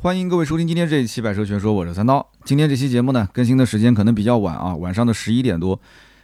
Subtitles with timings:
[0.00, 2.24] 欢迎各位收听今天这一期《百车全说》，我是三刀。
[2.44, 5.78] 今天这期节目呢，更新的时间可能比较晚啊，晚上的十一点多。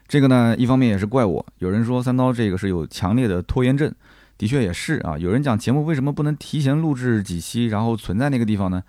[0.06, 3.92] 这个呢，一方面也是怪我，有人说三刀这个是有强烈的拖延症，
[4.38, 5.18] 的确也是啊。
[5.18, 8.80] 有人讲节目为什么不能提前录制几期，然后存在那个地方呢？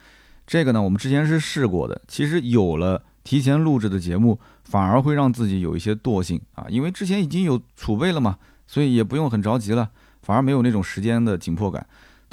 [0.45, 1.99] 这个呢，我们之前是试过的。
[2.08, 9.90] 其实有了提前录制的节目，反而会让自己有一些惰性啊，因为之前已经有储备了嘛，所以也不用很着急了，
[10.22, 11.83] 反而没有那种时间的紧迫感。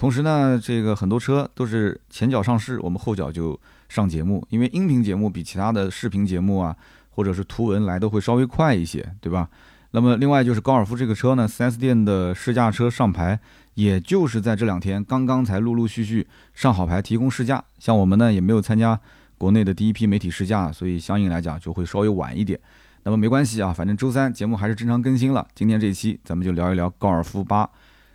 [0.02, 3.56] 同时呢，这个很多车都是前脚上市，我们后脚就
[3.88, 6.76] 上节目，因为音频节目比其他的视频节目啊，
[7.10, 9.48] 或者是图文来的会稍微快一些，对吧？
[9.92, 13.38] 那么另外就是高尔夫这个车呢，4S 店的试驾车上牌，
[13.74, 18.98] 也就是在这两天刚刚才陆陆续续上好牌提供试驾，像我们呢也没有参加
[19.38, 22.58] 国内的第一批媒体试驾，所以相应来讲就会稍微晚一点。
[23.04, 25.46] 那么没关系啊，反正周三节目还是正常更新了。
[25.54, 27.70] 今天这一期咱们就聊一聊高尔夫八。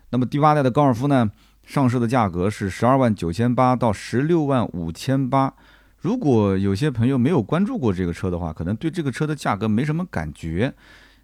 [0.09, 1.31] 那么第八代的高尔夫呢？
[1.67, 5.53] 上市的价格是十二万九千八到十六万五千八。
[5.99, 10.73] 如果有些朋友没有关注过这个车的话，可能对这个车的价格没什么感觉。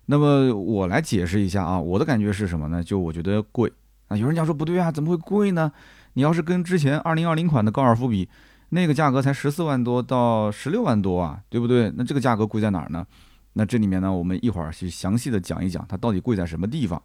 [0.07, 2.83] 那么我来解释一下啊，我的感觉是什么呢？
[2.83, 3.71] 就我觉得贵
[4.09, 4.17] 啊。
[4.17, 5.71] 有人讲说不对啊，怎么会贵呢？
[6.15, 8.27] 你要是跟之前二零二零款的高尔夫比，
[8.67, 11.89] 那个价格才十四万多到十六万多啊，对不对？
[11.95, 13.07] 那这个价格贵在哪儿呢？
[13.53, 17.01] 那这里面呢，我们一会儿去详细的讲一讲它到底贵在什么地方。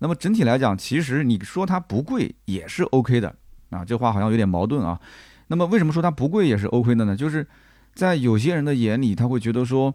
[0.00, 3.34] 那么整体来讲，其实你说它不贵也是 OK 的
[3.70, 5.00] 啊，这话好像有点矛盾啊。
[5.46, 7.16] 那么为什么说它不贵也是 OK 的呢？
[7.16, 7.46] 就是
[7.94, 9.94] 在有些人的眼里，他会觉得说，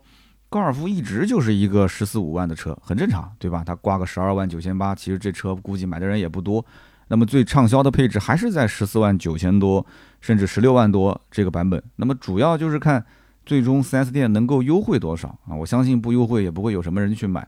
[0.50, 3.64] 高尔夫一直就是一个十四五万的车，很正常，对吧？
[3.66, 6.66] 它挂个十二万九千八，其实这车估计买的人也不多。
[7.08, 9.86] 那么最畅销的配置还是在十四万九千多，
[10.22, 11.82] 甚至十六万多这个版本。
[11.96, 13.04] 那么主要就是看
[13.46, 15.56] 最终 4S 店能够优惠多少啊？
[15.56, 17.48] 我相信不优惠也不会有什么人去买。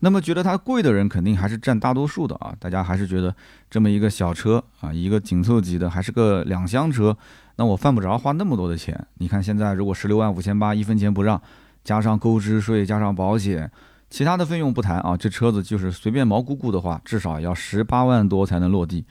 [0.00, 3.34] 那么觉得它贵的人肯定还是占大多数的啊，大家还是觉得
[3.68, 7.16] 这么一个小车啊，一个紧凑级的，还是个两厢车，
[7.56, 9.06] 那我犯不着花那么多的钱。
[9.14, 11.40] 你看现在如果十六万五千八，一分钱不让，
[11.82, 13.68] 加上购置税，加上保险，
[14.08, 19.04] 其他的费用不谈啊，这车子就是随便毛估估的话，至少要十八万多才能落地，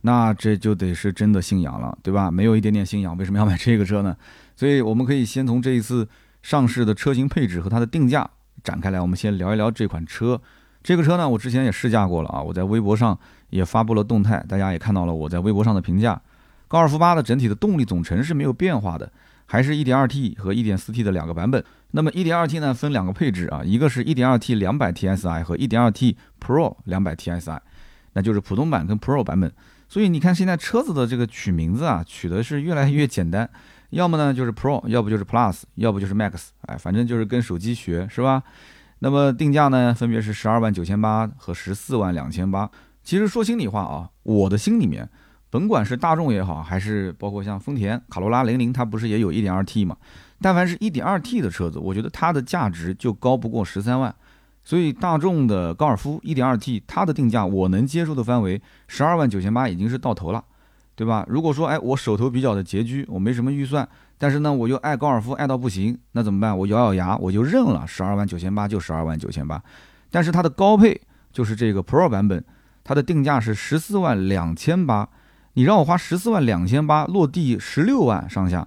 [0.00, 2.32] 那这就得是真的信仰了，对吧？
[2.32, 4.16] 没有一点点信仰，为什么要买这个车呢？
[4.56, 6.08] 所以我们可以先从这一次
[6.42, 8.28] 上市的车型配置和它的定价。
[8.62, 10.40] 展开来，我们先聊一聊这款车。
[10.82, 13.16] 这个车呢，我之前也试驾过了啊，我在微博上
[13.50, 16.20] 也发布了动态，大家也看到了我在微博上的评价。
[16.66, 19.12] 高尔夫八的整体的动力总成是没有变化的，
[19.46, 21.62] 还是 1.2T 和 1.4T 的两个版本。
[21.90, 27.60] 那么 1.2T 呢，分两个配置啊，一个是 1.2T 200 TSI 和 1.2T Pro 200 TSI，
[28.14, 29.52] 那就是普通版跟 Pro 版本。
[29.88, 33.48] 所以你看现在车子的这个取名字啊，取的是越来越简单。
[33.92, 38.42] 要么呢就是 Pro，要不就是 Plus，要不就是 Max，哎，反正就是跟手机学，是吧？
[39.00, 42.70] 那么定价呢，分别是十二万九千八和十四万两千八。
[43.02, 45.08] 其实说心里话啊，我的心里面，
[45.50, 49.96] 甭管是大众也好，还是包括像丰田卡罗拉零零，它不是也有一点二 T 嘛？
[50.40, 54.14] 但凡是一点二 T 的车子，我觉得它的价值就高不过十三万。
[54.64, 60.42] 所以大众的高尔夫一点二 T，它的定价我能接受的范围，十二万九千八已经是到头了。
[60.94, 61.24] 对吧？
[61.28, 63.88] 如果说哎，我手头比较的拮据，我没什么预算，
[64.18, 66.56] 但是呢，我又爱高尔夫爱到不行，那怎么办？
[66.56, 69.62] 我咬咬牙，我就认了，十二万九千八就十二万九千八。
[70.10, 71.00] 但是它的高配
[71.32, 72.44] 就是这个 Pro 版本，
[72.84, 75.08] 它的定价是十四万两千八。
[75.54, 78.66] 你让我花十四万两千八落地十六万上下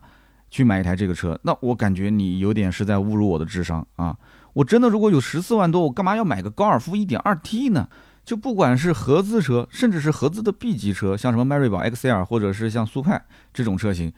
[0.52, 4.16] 去买一台这个车，那我感觉你有点是在侮辱我的智商啊！
[4.54, 7.90] 我真的如果有十四万多，我干嘛要买个高尔夫一点二 T 呢？
[8.26, 14.12] 就不管是合资车，甚至是合资的 B 级车，像什么迈锐宝 XL，或者是像速派这种车型，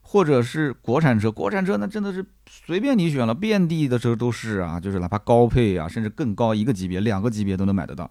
[0.00, 8.10] 或者是国产车，国产车那真的是随便你选了，遍地的车都是啊，就是哪怕高配啊，甚至更高一个级别、两个级别都能买得到。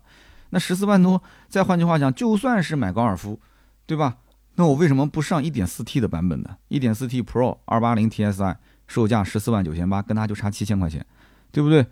[0.51, 3.37] 那十四万多，再换句话讲，就算是买高尔夫，
[3.85, 4.17] 对吧？
[4.55, 8.55] 那我为什么不上 1.4T 的版本呢？1.4T Pro 280 TSI
[8.87, 11.05] 售价十四万九千八，跟它就差七千块钱，
[11.51, 11.85] 对不对？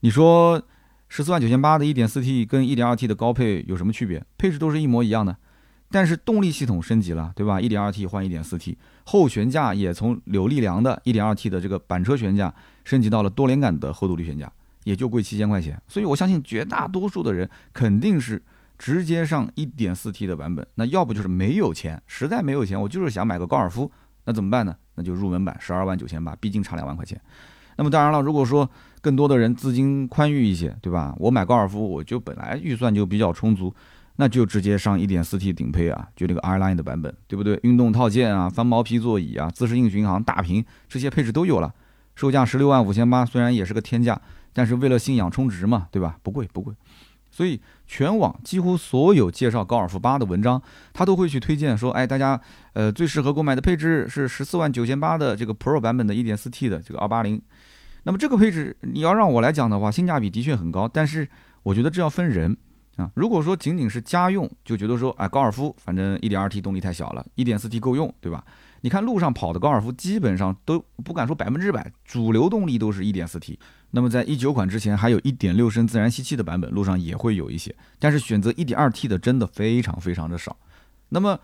[0.00, 0.62] 你说？
[1.14, 4.24] 十四万九千八的一点四 T 跟一点二 T 的高配有什么区别？
[4.38, 5.36] 配置都是一模一样的，
[5.90, 7.60] 但是动力系统升级了，对吧？
[7.60, 14.50] 一点二 T 换一点四 T，后悬架也从扭力梁的一点二 T 的这个板车悬架升级到了多连杆的后独立悬架，
[14.84, 15.78] 也就贵七千块钱。
[15.86, 18.42] 所以我相信绝大多数的人肯定是
[18.78, 23.92] 直接上一点四 T 的版本，那要不就是没有钱，实在没有钱，我就是想买个高尔夫，
[24.24, 24.74] 那怎么办呢？
[24.94, 27.20] 那就入门版十二万九千八，毕竟差两万块钱。
[27.76, 28.70] 那么当然了，如果说
[29.02, 31.12] 更多的人资金宽裕一些，对吧？
[31.18, 33.74] 我买高尔夫，我就本来预算就比较充足，
[34.16, 37.58] 那就直接上 1.4T 顶配啊，就这个 R-Line 的版本，对不对？
[37.64, 41.74] 运动套件啊，翻毛皮座椅啊，自适应巡航、大屏这些配置都有了，
[42.14, 44.20] 售价十六万五千八，虽然也是个天价，
[44.52, 46.16] 但是为了信仰充值嘛，对吧？
[46.22, 46.72] 不贵不贵。
[47.34, 50.62] 所以全网几乎所有介绍高尔夫八的文章，
[50.92, 52.38] 他都会去推荐说，哎，大家
[52.74, 57.40] 呃最适合购买的配置是十四万九千八的这个 Pro 版本的 1.4T 的这个280。
[58.04, 61.28] 那么这个配置你要让我来讲的话，性价比的确很高，但是
[61.62, 62.56] 我觉得这要分人
[62.96, 63.10] 啊。
[63.14, 68.44] 如果说仅仅是家用，就觉得说，哎，高尔夫反正 1.2T 动力太小了，1.4T 够用，对吧？
[68.80, 73.56] 你看路上跑的高尔夫，基本上都不敢说百分之百，主流动力都是一点四 T。
[73.92, 80.56] 那么在一九款之前，还有一点六升自然吸气的版本，路上也会有一些，但是选择一点二 T 的真的非常非常的少。
[81.10, 81.38] 那么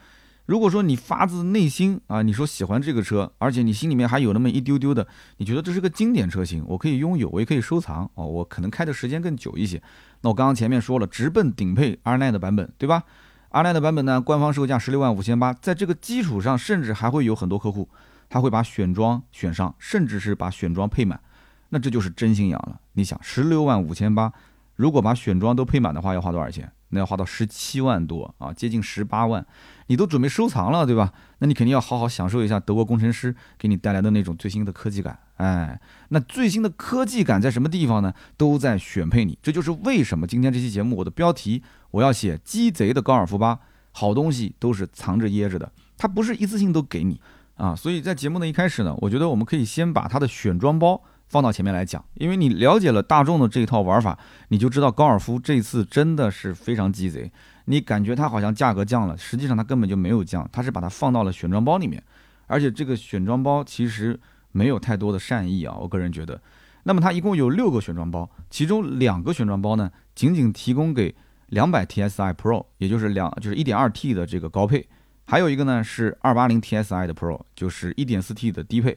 [0.49, 5.07] 如果说你发自内心啊，你说喜欢这个车，而且你心里面还有那么一丢丢的，
[5.37, 9.83] 你觉得这是个经典车型，我可以拥有，我也可以收藏哦，我可能开的时间更久一些。
[10.23, 13.05] 那我刚刚前面说了，直奔顶配 R9 的版本，对吧？
[13.51, 17.87] 阿奈的版本呢，官方售价十六万五千八，在这个基础上，甚至还会有很多客户，
[18.31, 21.21] 他会把选装选上，甚至是把选装配满，
[21.69, 22.81] 那这就是真心养了。
[22.95, 24.33] 你想，十六万五千八，
[24.77, 26.73] 如果把选装都配满的话，要花多少钱？
[26.91, 29.47] 那要花到十七万多啊，接近十八万，
[29.89, 31.13] 你都准备收藏了，对吧？
[31.41, 35.19] 那你肯定要好好享受一下德国工程师给你带来的那种最新的科技感。
[35.37, 38.15] 哎，那最新的科技感在什么地方呢？
[38.37, 39.39] 都在选配里。
[39.43, 43.59] 这就是为什么今天这期节目我的标题我要写“鸡贼的高尔夫八”，
[43.93, 47.21] 好东西都是藏着掖着的，它不是一次性都给你
[47.57, 47.75] 啊。
[47.75, 51.03] 所以在节目的一开始呢，我觉得我们可以先把它的选装包。
[51.29, 54.19] 放到前面来讲，因为你了解了大众的这一套玩法，
[54.49, 57.31] 你就知道高尔夫这次真的是非常鸡贼。
[57.71, 62.03] 你感觉它好像价格降了，实际上它根本就没有降，它是把它放到了选装包里面，
[62.47, 64.19] 而且这个选装包其实
[64.53, 66.41] 没有太多的善意啊，我个人觉得。
[66.85, 71.15] 那么它一共有六个选装包，其中两个选装包呢，仅仅提供给
[71.49, 74.89] 两百 TSI Pro，也就是两就是一点二 T 的这个高配，
[75.27, 78.97] 还有一个呢是二八零 TSI 的 Pro，就是一点四 T 的低配。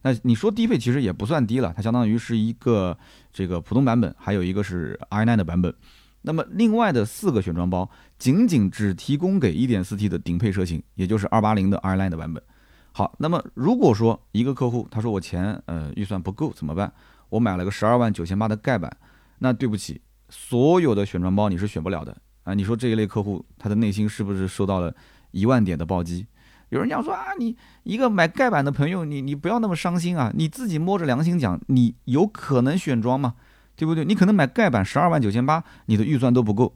[0.00, 2.96] 那你说低配其实也不算低了，它相当于是一个
[3.30, 5.74] 这个普通版本，还有一个是 i9 的版本。
[6.26, 7.88] 那么另外的四个选装包
[8.18, 12.42] 仅仅只提供给 1.4T 的顶配车型，也就是280的 i9 的版本。
[12.90, 16.92] 好，那么如果说一个客户他说我钱呃预算不够怎么办？
[17.28, 18.94] 我买了个十二万九千八的盖板，
[19.38, 22.54] 那对不起，所有的选装包你是选不了的啊！
[22.54, 24.92] 你说这一类客户他的内心是不是受到了
[25.30, 26.26] 一万点的暴击？
[26.70, 30.32] 有人讲说啊，你一个买盖板的朋友，你你不要那么伤心啊！
[30.34, 33.36] 你自己摸着良心讲，你有可能选装吗？
[33.76, 34.04] 对不对？
[34.04, 36.74] 你可能买盖板十二万九千八，你的预算都不够。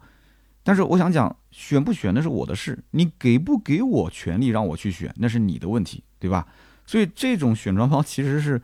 [0.63, 6.47] 但是我想讲，选不选那是我的事，你给不给我权利让我去选，那是你的问题，对吧？
[6.87, 8.61] 所以这种选装包 其实是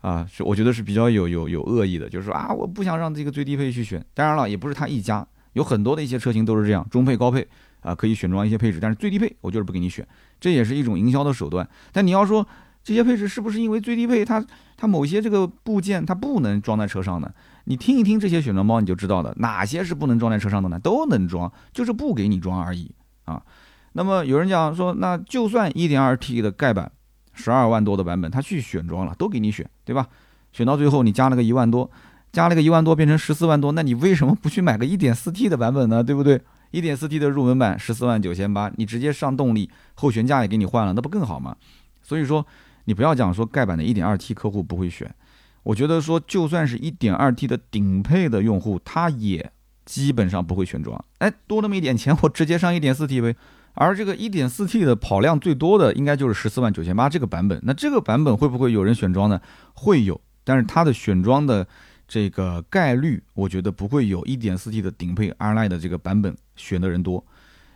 [0.00, 4.04] 啊，是我觉得是比较有有有恶意的，就是说啊，我不想让这个最低配去选。
[4.14, 7.48] 当然了，也不是他一家，有很多的一些车型都是这样，中配、高配。
[7.80, 10.06] 啊，可以选装一些配置，但是最低配我就是不给你选，
[10.40, 11.66] 这也是一种营销的手段。
[11.92, 12.44] 但你要说
[12.82, 14.44] 这些配置是不是因为最低配它
[14.76, 17.32] 它某些这个部件它不能装在车上呢？
[17.68, 20.78] 你听一听这些选装包你就知道了，哪些是不能装在车上的呢？
[20.78, 22.90] 都能装，就是不给你装而已
[23.26, 23.42] 啊。
[23.92, 26.90] 那么有人讲说，那就算 1.2T 的盖板，
[27.34, 30.08] 十二万多的版本，他去选装了，都给你选，对吧？
[30.50, 31.90] 选到最后你加了个一万多，
[32.32, 36.02] 加了个一万多变成十四万多，那你为什么不去买个 1.4T 的版本呢？
[36.02, 36.40] 对不对？
[36.70, 41.56] 一点四 T 的入门版十四万九千八，你直接上动力，后悬架也给你换了，那不更好吗？
[42.02, 42.46] 所以说，
[42.84, 45.14] 你不要讲说盖板的一点二 T 客户不会选，
[45.62, 49.52] 我觉得说就算是一点二 T 的顶配的用户，他也
[49.84, 51.04] 基本上不会选装。
[51.18, 53.36] 哎，多那么一点钱，我直接上一点四 T 呗。
[53.74, 57.60] 而这个一点四 T 的跑量最多的，应该就是十四万九千八这个版本。
[57.62, 59.40] 那这个版本会不会有人选装呢？
[59.74, 61.66] 会有，但是它的选装的。
[62.10, 67.22] 这个概率，我觉得不会有一点四 T 的顶配 R-Line 的这个版本选的人多，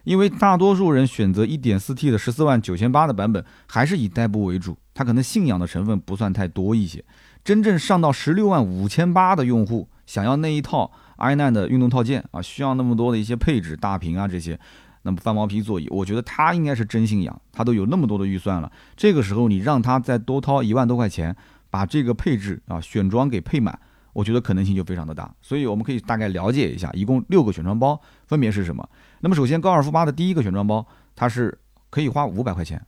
[0.04, 7.04] 因为大多数人选择一点四 T 的十四万九千八的版本，还是以代步为主，他可能信仰的成分不算太多一些。
[7.44, 14.58] 真正上到16万五千八的用户，想要那一套 i9 的运动套件啊，需要那么多的一些配置，大屏啊这些，
[15.02, 21.34] 那么翻毛皮座椅，我觉得他应该是真信仰，他都有那么多的预算了，这个时候你让他再多掏一万多块钱，
[21.70, 23.78] 把这个配置啊选装给配满。
[24.12, 28.86] 我觉得可能性就非常的大，所以我们可以大概了解一下，一共六个选装包分别是什么。
[29.20, 31.58] 那么首先，高尔夫八的第一个选装包，它是
[31.88, 32.78] 可以花五百块钱。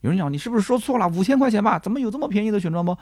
[0.00, 1.06] 有人讲你是不是说错了？
[1.08, 1.78] 五千块钱吧？
[1.78, 2.98] 怎么有这么便宜的选装包？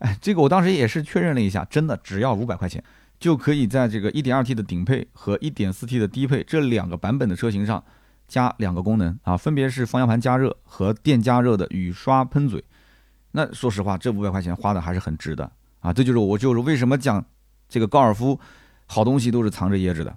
[0.00, 2.82] 哎，这个我当时也是确认了一下，真的只要五百块钱，
[3.18, 7.82] 就可以在这个 1.2T 的顶配和 1.4T 的低配这两个版本的车型上
[8.26, 12.62] 加两个功能啊，分别是方向盘加热和电加热的雨刷喷嘴。
[13.32, 15.50] 那说实话，这五百块钱花的还是很值的。
[15.80, 17.24] 啊，这就是我就是为什么讲
[17.68, 18.38] 这个高尔夫
[18.86, 20.16] 好东西都是藏着掖着的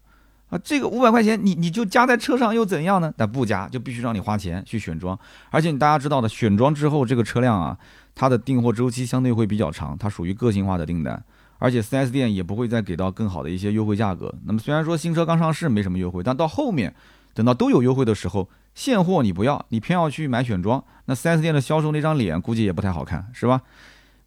[0.54, 0.60] 啊。
[0.64, 3.14] 这个五百块钱你你就加在车上又怎样呢？
[3.18, 5.18] 但不加就必须让你花钱去选装，
[5.50, 7.78] 而且你大家知道的，选装之后这个车辆啊，
[8.14, 11.24] 它的订货周期相对会比较长，它属于个性化的订单。
[11.60, 14.34] 而且 4S 店也不会再给到更好的一些优惠价格。
[14.44, 16.94] 那么虽然说新车刚上市没什么优惠，但到后面
[17.34, 23.62] 等到都有优惠的时候，现货你不要，你偏要去买选装，那 4S 店的销售那张脸估计也不太好看，是吧？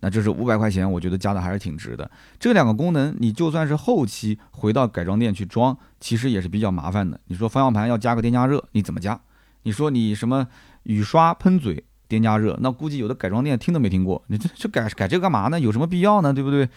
[0.01, 2.11] 那这是五百块钱，我觉得加的还是挺值的。
[2.39, 7.19] 这两个功能，你就算是后期回到改装店去装，其实也是比较麻烦的。
[7.27, 9.19] 你说方向盘要加个电加热，你怎么加？
[9.63, 10.47] 你说你什么
[10.85, 14.23] 雨刷喷嘴电加热，那估计有的改装店听都没听过。
[14.29, 15.59] 你这这改改这干嘛呢？
[15.59, 16.33] 有什么必要呢？
[16.33, 16.69] 对不对？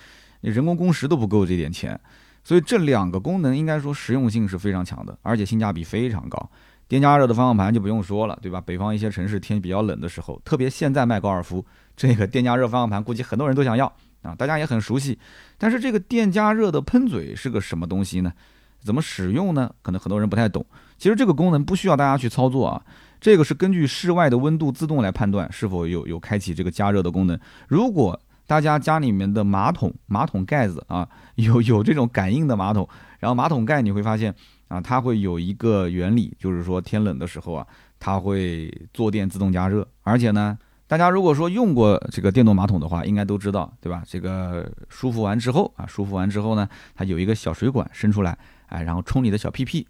[0.41, 1.99] 你人工工时都不够这点钱，
[2.43, 6.49] 所以这两个功能应该说实用性是非常强的，而且性价比非常高。
[6.87, 8.59] 电加热的方向盘就不用说了，对吧？
[8.59, 11.63] 北方一些城市天比较冷的时候，特别现在卖高尔夫，
[11.99, 13.85] 这个电加热方向盘估计很多人都想要
[14.21, 15.19] 啊，大家也很熟悉。
[15.57, 18.31] 但是这个电加热的喷嘴是个什么东西呢？
[18.79, 19.69] 怎么使用呢？
[19.81, 20.65] 可能很多人不太懂。
[20.97, 22.81] 其实这个功能不需要大家去操作啊，
[23.19, 27.37] 这个是根据室外的温度自动来判断是否有有开启这个加热的功能。
[27.67, 32.87] 如果大家家里面的马桶马桶盖子啊 有有这种感应的马桶，
[33.19, 34.33] 然后马桶盖你会发现。
[34.69, 37.65] 啊，它会有一个原理，就是说天冷的时候啊，
[37.99, 39.87] 它会坐垫自动加热。
[40.03, 40.55] 而且呢，
[40.89, 44.01] 大家如果说用过这个电动马桶的话，应该都知道，对吧？
[44.07, 48.35] 这个舒服完之后啊，舒服完之后呢，它有一个小水管伸出来，
[48.69, 49.87] 哎，然后冲你的小屁屁。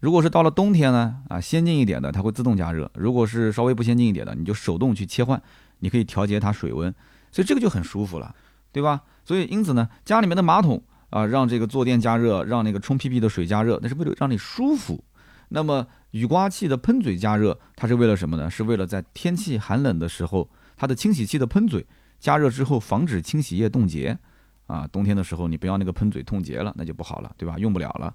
[0.00, 5.42] 如果是到了冬天呢，啊，先进一点的它会自动加热；如果是稍微不先进一点的，你就手动去切换，
[5.78, 6.94] 你可以调节它水温，
[7.30, 8.34] 所以这个就很舒服了，
[8.70, 9.00] 对吧？
[9.24, 10.82] 所以因此呢，家里面的马桶。
[11.08, 15.04] 啊，让这个坐垫加热，让那个冲屁屁的水加热，那是为了让你舒服。
[15.50, 18.48] 那么雨刮器的喷嘴加热，它是为了什么呢？
[18.48, 21.84] 是为了在天气寒冷的时候，它的清洗器的喷嘴
[22.18, 24.18] 加热之后，防止清洗液冻结。
[24.68, 27.58] 啊，冬天的时候你不要那个喷嘴冻结了，那就不好了，对吧？
[27.58, 28.14] 用不了了。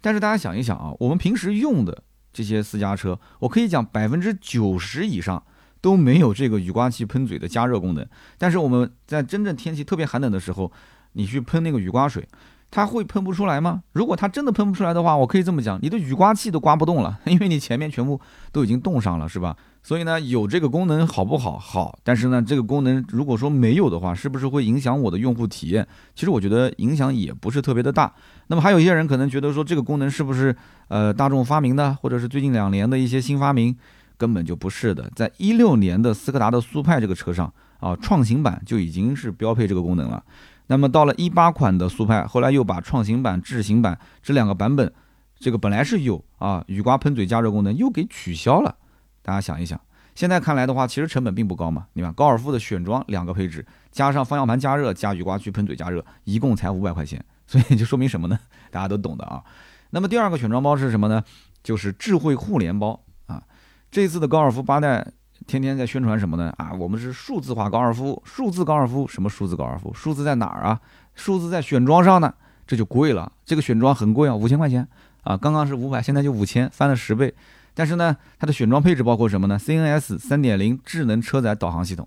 [0.00, 2.02] 但是大家想一想啊，我们平时用的
[2.32, 5.42] 这些私家车，我可以讲百分之九十以上
[5.82, 8.08] 都没有这个雨刮器喷嘴的加热功能。
[8.38, 10.72] 但是我们在真正天气特别寒冷的时候，
[11.12, 12.26] 你去喷那个雨刮水，
[12.70, 13.82] 它会喷不出来吗？
[13.92, 18.20] 如果它真的喷不出来的话，我可以这么讲，你的雨刮器都刮不动了， 因为你前面全部
[18.52, 19.56] 都已经冻上了，是吧？
[19.82, 21.58] 所以呢，有这个功能好不好？
[21.58, 25.86] 好，但是呢，这个功能如果说没有的话，是不是会影响我的用户体验？
[26.14, 28.12] 其实我觉得影响也不是特别的大。
[28.48, 30.54] 那么还有一些人可能觉得说，这个功能是不是
[30.88, 33.74] 呃大众发明的，或者是最近两年的一些新发明？
[34.18, 40.20] 根本就不是的，在一六年的斯柯达的速派这个车上啊，创新版就已经是标配这个功能了。
[40.68, 44.92] 那么到了一八款的速派，后来又把创新版、智行版这两个版本，
[45.38, 48.76] 这个本来是有啊雨刮喷嘴加热功能，又给取消了。
[49.22, 49.80] 大家想一想，
[50.14, 51.86] 现在看来的话，其实成本并不高嘛。
[51.94, 57.24] 你看高尔夫的选装两个配置，加上方向盘加热加雨刮区喷嘴加热，一共才五百块钱。
[57.46, 58.38] 所以就说明什么呢？
[58.70, 59.42] 大家都懂的啊。
[59.90, 61.24] 那么第二个选装包是什么呢？
[61.62, 63.42] 就是智慧互联包啊。
[63.90, 65.12] 这次的高尔夫八代。
[65.46, 66.52] 天天在宣传什么呢？
[66.58, 69.92] 啊，我们是数字化高尔夫，数字高尔夫，什么数字高尔夫？
[69.94, 70.80] 数字在哪儿啊？
[71.14, 72.34] 数字在选装上呢，
[72.66, 73.32] 这就贵了。
[73.44, 74.86] 这个选装很贵啊，五千块钱
[75.22, 77.34] 啊，刚刚是五百，现在就五千，翻了十倍。
[77.74, 82.06] 但是呢，它的选装配置包括什么呢？CNS 三点零智能车载导航系统。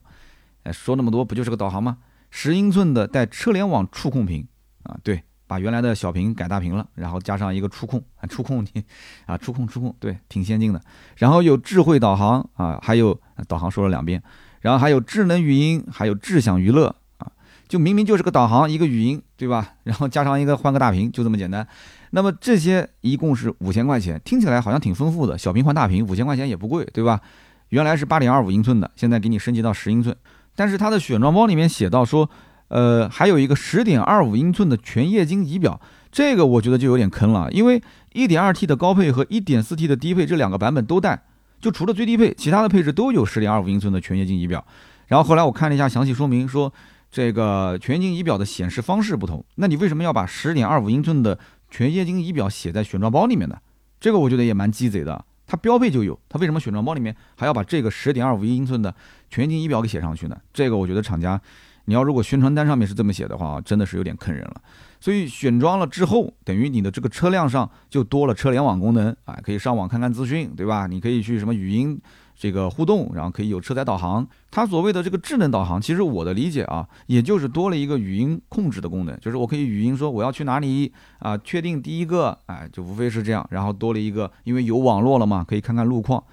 [0.63, 1.97] 哎，说那么多不就是个导航吗？
[2.29, 4.47] 十英寸的带车联网触控屏
[4.83, 5.23] 啊，对。
[5.51, 8.81] 把原来的小屏改大屏了，然后加上一个触控啊，触控你
[9.25, 10.79] 啊，触控触控，对，挺先进的。
[11.17, 14.23] 然后有智慧导航啊，还有导航说了两遍，
[14.61, 17.29] 然后还有智能语音，还有智享娱乐啊，
[17.67, 19.73] 就明明就是个导航，一个语音，对吧？
[19.83, 21.67] 然后加上一个换个大屏，就这么简单。
[22.11, 25.37] 那么这些一共是五千块钱，听起来好像挺丰富的。
[25.37, 27.19] 小屏换大屏，五千块钱也不贵，对吧？
[27.67, 30.15] 原来是八点二五英寸的，现在给你升级到十英寸，
[30.55, 32.29] 但是它的选装包里面写到说。
[32.71, 35.77] 呃，还有一个十点二五英寸的全液晶仪表，
[36.09, 41.21] 这个我觉得就有点坑了，因为一点二 T 的高配和一点四 T 的低配这两个版本都带，
[41.59, 44.65] 就除了最低配，其他的配置都有十点二五英寸的全液晶仪表。
[45.07, 46.71] 然后后来我看了一下详细说明，说
[47.11, 51.37] 这个全液晶仪表的显示方式不同，那你为什么要把十点二五英寸的
[51.69, 53.57] 全液晶仪表写在选装包里面呢？
[53.99, 58.95] 这个我觉得也蛮鸡贼的，它标配就有，它为什么选装包里面还要把这个十点二五英寸的
[59.29, 60.37] 全液晶仪表给写上去呢？
[60.53, 61.41] 这个我觉得厂家。
[61.85, 64.61] 你要如果宣传单上面是这么写的话，真的是有点坑人了。
[64.99, 70.85] 所以选装了之后，等于你的这个车辆上就多了车联网功能啊，可以上网看看资讯，对吧？
[70.85, 71.99] 你可以去什么语音
[72.35, 74.27] 这个互动，然后可以有车载导航。
[74.51, 83.43] 它所谓的这个智能导航，其实我的理解啊，也就是多了一个语音控制的功能，就是我可以语音说我要去哪里啊，确定第一个，哎，就无非是这样。
[83.49, 86.23] 然后多了一个，因为有网络了嘛，可以看看路况，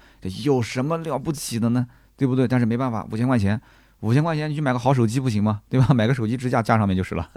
[0.43, 1.87] 有什么了不起的呢？
[2.15, 2.47] 对不对？
[2.47, 3.59] 但是没办法，五千块钱。
[4.01, 5.61] 五千块钱你去买个好手机不行吗？
[5.69, 5.87] 对吧？
[5.93, 7.29] 买个手机支架架上面就是了，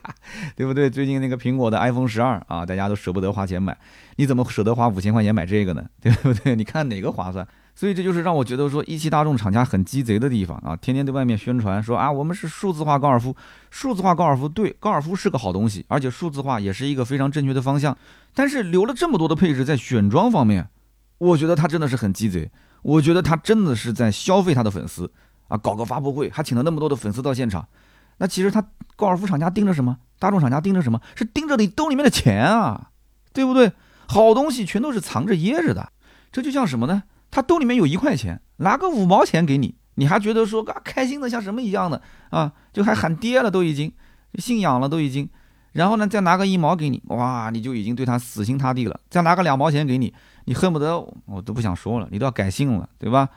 [0.54, 0.90] 对不对？
[0.90, 3.76] 最近那个苹果的 iPhone 十二啊，大家都舍不得花钱买，
[4.16, 5.84] 你怎么舍得花五千块钱买这个呢？
[6.00, 6.54] 对不对？
[6.54, 7.46] 你看哪个划算？
[7.74, 10.76] 所以这就是让我觉得说一汽大众厂家很鸡贼的地方啊！
[10.76, 13.34] 天天对外面宣传说啊，我们是数字化高尔夫，
[13.70, 17.96] 数字化高尔夫对，高尔夫是个好东西，而且数字化也是一个非常正确的方向。
[18.34, 20.68] 但是留了这么多的配置在选装方面，
[21.16, 22.50] 我觉得他真的是很鸡贼。
[22.82, 25.10] 我觉得他真的是在消费他的粉丝
[25.50, 27.68] 啊，搞个发布会还请了那么多的粉丝到现场。
[28.16, 28.64] 那其实他
[28.96, 29.98] 高尔夫厂家盯着什么？
[30.18, 31.00] 大众厂家盯着什么？
[31.14, 32.90] 是盯着你兜里面的钱啊，
[33.32, 33.72] 对不对？
[34.06, 35.92] 好东西全都是藏着掖着的，
[36.32, 37.02] 这就像什么呢？
[37.30, 42.52] 他兜里面有一块钱，拿个五毛钱给你，你还觉得说啊开心的像什么一样的啊？
[42.72, 43.92] 就还喊爹了都已经，
[44.38, 45.28] 信仰了都已经。
[45.72, 48.98] 然后呢，再拿个一毛给你，哇，你就已经对他死心塌地了。
[49.08, 50.12] 再拿个两毛钱给你，
[50.44, 53.28] 你恨不得我都不想说了，你都要改姓了，对吧？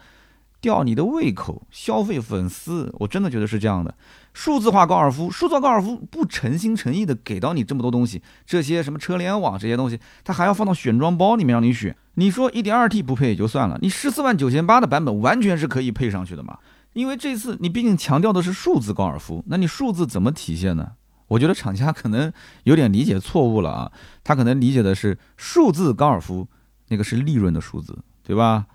[0.64, 3.94] 吊你的胃口，消费粉丝，我真的觉得是这样的。
[4.32, 11.94] 数字化高尔夫，数字高尔夫不诚心诚意的给到你这么多东西，这些什么车联网这些东西，它还要放到选装包里面让你选。
[12.14, 16.58] 你说一点二 T 不配也就算了，你十四万九千八的版本完全是可以配上去的嘛？
[16.94, 20.94] 因为这次你毕竟强调的是数字高尔夫，那你数字怎么体现呢？
[21.28, 22.32] 我觉得厂家可能
[22.64, 23.92] 有点理解错误了啊，
[24.24, 26.48] 他可能理解的是数字高尔夫
[26.88, 28.66] 那个是利润的数字，对吧？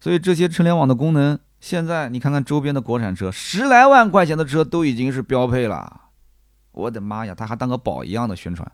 [0.00, 1.38] 所以这些车联网的功能。
[1.58, 6.02] 现在你看看周边的国产车，十来万块钱的车都已经是标配了。
[6.72, 8.70] 我的妈呀，他还当个宝一样的宣传。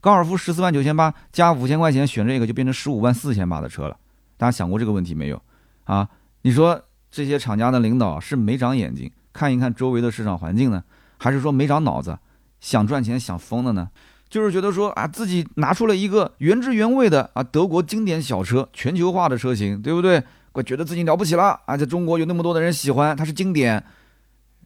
[0.00, 3.96] 高尔夫十四万九千八加五千块钱选这个，就变成十五万四千八的车了。
[4.36, 5.42] 大家想过这个问题没有？
[5.84, 6.06] 啊，
[6.42, 6.80] 你说
[7.10, 10.84] 这些厂家的领导是没长眼睛看一看周围的市场环境呢，
[11.16, 12.16] 还是说没长脑子
[12.60, 13.88] 想赚钱想疯了呢？
[14.28, 20.22] 就是觉得说啊，自己拿出了一个原汁原味的啊德国经典小车，全球化的车型，对不对？
[20.56, 21.76] 会觉得自己了不起了啊！
[21.76, 23.74] 在中国有那么多的人喜欢，它是经典，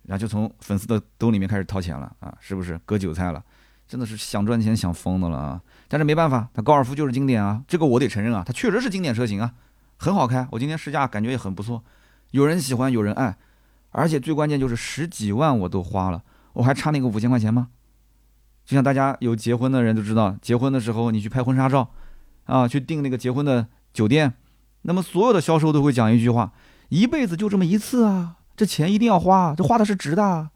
[0.05, 2.33] 然后就从粉丝的兜里面开始掏钱了啊！
[2.41, 3.45] 是不是割韭菜了？
[3.89, 5.61] 真的是想赚钱想疯的了啊！
[5.89, 9.53] 但是没办法，它高尔夫就是经典啊，这个我得承认啊，它确实是经典车型啊，
[9.97, 10.47] 很好开。
[10.53, 11.83] 我今天试驾感觉也很不错，
[12.31, 13.37] 有人喜欢，有人爱，
[13.91, 17.67] 而且最关键就是十几万我都花了，我还差那个五千块钱吗？
[18.65, 21.91] 就像大家有结婚的人都知道，结婚的时候你去拍婚纱照
[22.45, 24.33] 啊，去订那个结婚的酒店。
[24.83, 26.53] 那么所有的销售都会讲一句话：
[26.89, 30.49] 一辈子就这么一次啊，这钱一定要花，这花的是值的，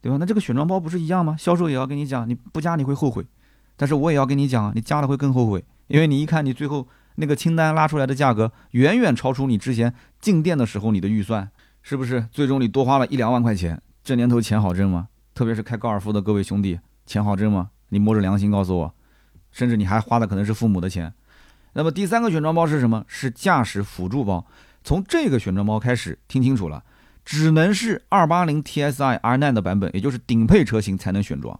[0.00, 0.16] 对吧？
[0.18, 1.36] 那这个选装包不是一样吗？
[1.38, 3.24] 销售也要跟你讲，你不加你会后悔，
[3.76, 11.48] 但是我也要跟你讲，你加了会更后悔，因为你一看你最后那个清单拉出来的价格远远超出你之前进店的时候你的预算，
[11.82, 12.26] 是不是？
[12.32, 15.08] 最终你多花了一两万块钱，这年头钱好挣吗？
[15.34, 17.70] 特别是开高尔夫的各位兄弟，钱好挣吗？
[17.90, 18.94] 你摸着良心告诉我，
[19.52, 21.14] 甚至你还花的可能是父母的钱。
[21.74, 23.04] 那么第三个选装包是什么？
[23.06, 24.46] 是驾驶辅助包。
[24.82, 26.84] 从这个选装包开始，听清楚了，
[27.24, 31.58] 只能是二八零 TSI R9 的版本，也就是顶配车型才能选装。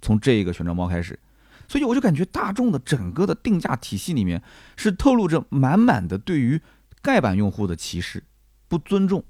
[0.00, 1.18] 从这个选装包开始，
[1.66, 4.42] 所以我就感觉大众的整个的定价体系里面
[4.76, 6.60] 是透露着满满的对于
[7.02, 8.22] 盖板用户的歧视、
[8.68, 9.24] 不尊重，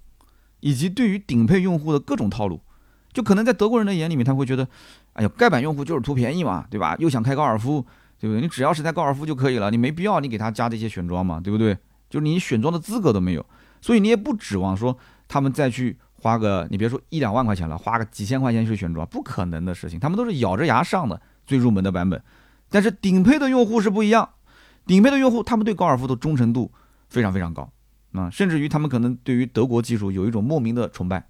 [0.61, 2.61] 以及对于顶配用户的各种套路。
[3.13, 4.69] 就可能在德国人的眼里面，他会觉得，
[5.15, 6.95] 哎呀，盖板用户就是图便宜嘛，对吧？
[6.99, 7.87] 又想开高尔夫。
[8.21, 8.41] 对不对？
[8.41, 11.77] 你只要是台高尔夫就可以了，你没必要你给他加这些选装嘛，对不对？
[12.11, 13.47] 就是你选装的资格都没有，
[13.81, 19.99] 所以你也不指望说他们再去花个，你别说一两万块钱了，花个几千块钱去选装，不可能的事情。
[19.99, 22.23] 他们都是咬着牙上的最入门的版本，
[22.69, 24.29] 但是顶配的用户是不一样，
[24.85, 26.71] 顶配的用户他们对高尔夫的忠诚度
[27.09, 27.73] 非常非常高
[28.13, 31.25] 啊，甚至于他们可能对于德国技术有一种莫名的崇拜，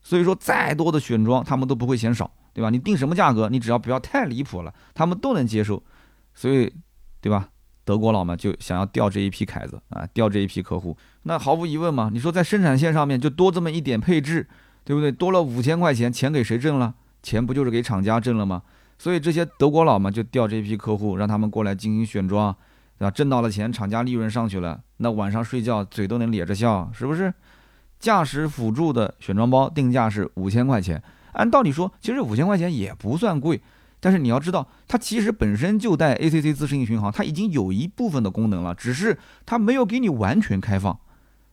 [0.00, 2.70] 所以说再多的选装他们都不会嫌少，对吧？
[2.70, 5.82] 你定什么价格，你只要不要太离谱了，他们都能接受。
[6.40, 6.72] 所以，
[7.20, 7.50] 对吧？
[7.84, 10.96] 德国佬嘛，就想要钓这一批凯子啊，钓这一批客户。
[11.24, 14.48] 那毫无疑问嘛，你说在生产线上面就多这么一点配置，
[14.82, 15.12] 对不对？
[15.12, 16.94] 多了五千块钱，钱给谁挣了？
[17.22, 18.62] 钱不就是给厂家挣了吗？
[18.98, 22.56] 所以这些德国佬嘛，就钓这一批客户，让他们过来进行选装，
[22.98, 23.10] 对吧？
[23.10, 27.34] 挣到了钱，厂家利润上去了，那晚上睡觉嘴都能咧着笑，是不是？
[27.98, 33.60] 驾驶辅助的选装包定价是五千块钱，按道理说，其实五千块钱也不算贵。
[34.00, 40.98] 但是你要知道，它其实本身就带 ACC 自适应巡航，它已经有一部分的功能了，只是它没有给你完全开放。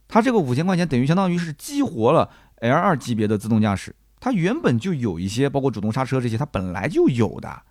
[0.07, 2.29] 它这个五千块钱等于相当于是激活了
[2.62, 7.62] L2 级别的自动驾驶，它原本就有一些，包括主动刹车这些，它本来就有的，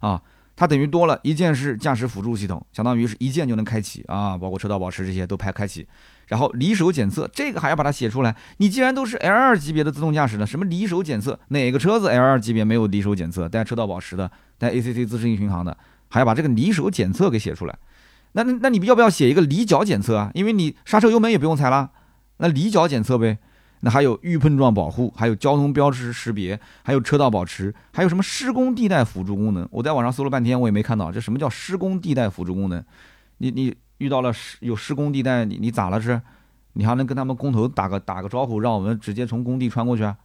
[0.00, 0.20] 啊。
[0.56, 5.84] 它等于多了一键式驾驶辅助系统，相当于是一键就能开启啊，包括车道保持这些都拍开启。
[6.28, 11.38] 然后离手检测这个还要把它写出来，你既然都是 L2 级别的自动驾驶的，什么离手检测？
[11.48, 13.48] 哪个车子 L2 级别没有离手检测？
[13.48, 15.76] 带车道保持的，带 ACC 自适应巡航的，
[16.08, 17.78] 还要把这个离手检测给写出来？
[18.32, 20.30] 那那那你要不要写一个离脚检测啊？
[20.34, 21.90] 因为你刹车油门也不用踩了，
[22.38, 23.38] 那离脚检测呗。
[23.80, 29.68] 那还有预碰撞保护，还有交通标志识别，还有车道保持，还有什么施工地带辅助功能？
[29.70, 32.82] 我在网上搜了半天，我也没看到这什么叫施工地带辅助功能。
[33.38, 36.20] 你你遇到了施有施工地带，你你咋了是？
[36.76, 40.16] 你还能跟他们工头打个打个招呼，让我们直接从工地穿过去啊？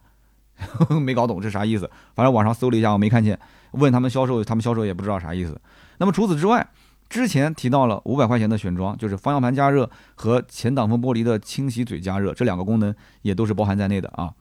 [1.00, 3.38] 没搞懂这啥意思，反正网上搜了一下，我没看见。
[3.70, 5.60] 问他们销售，他们销售也不知道啥意思。
[5.98, 6.68] 那么除此之外，
[7.08, 14.34] 之前提到了五百块钱的选装，就是方向盘加热和前挡风玻璃的清洗嘴加热这两个功能也都是包含在内的啊。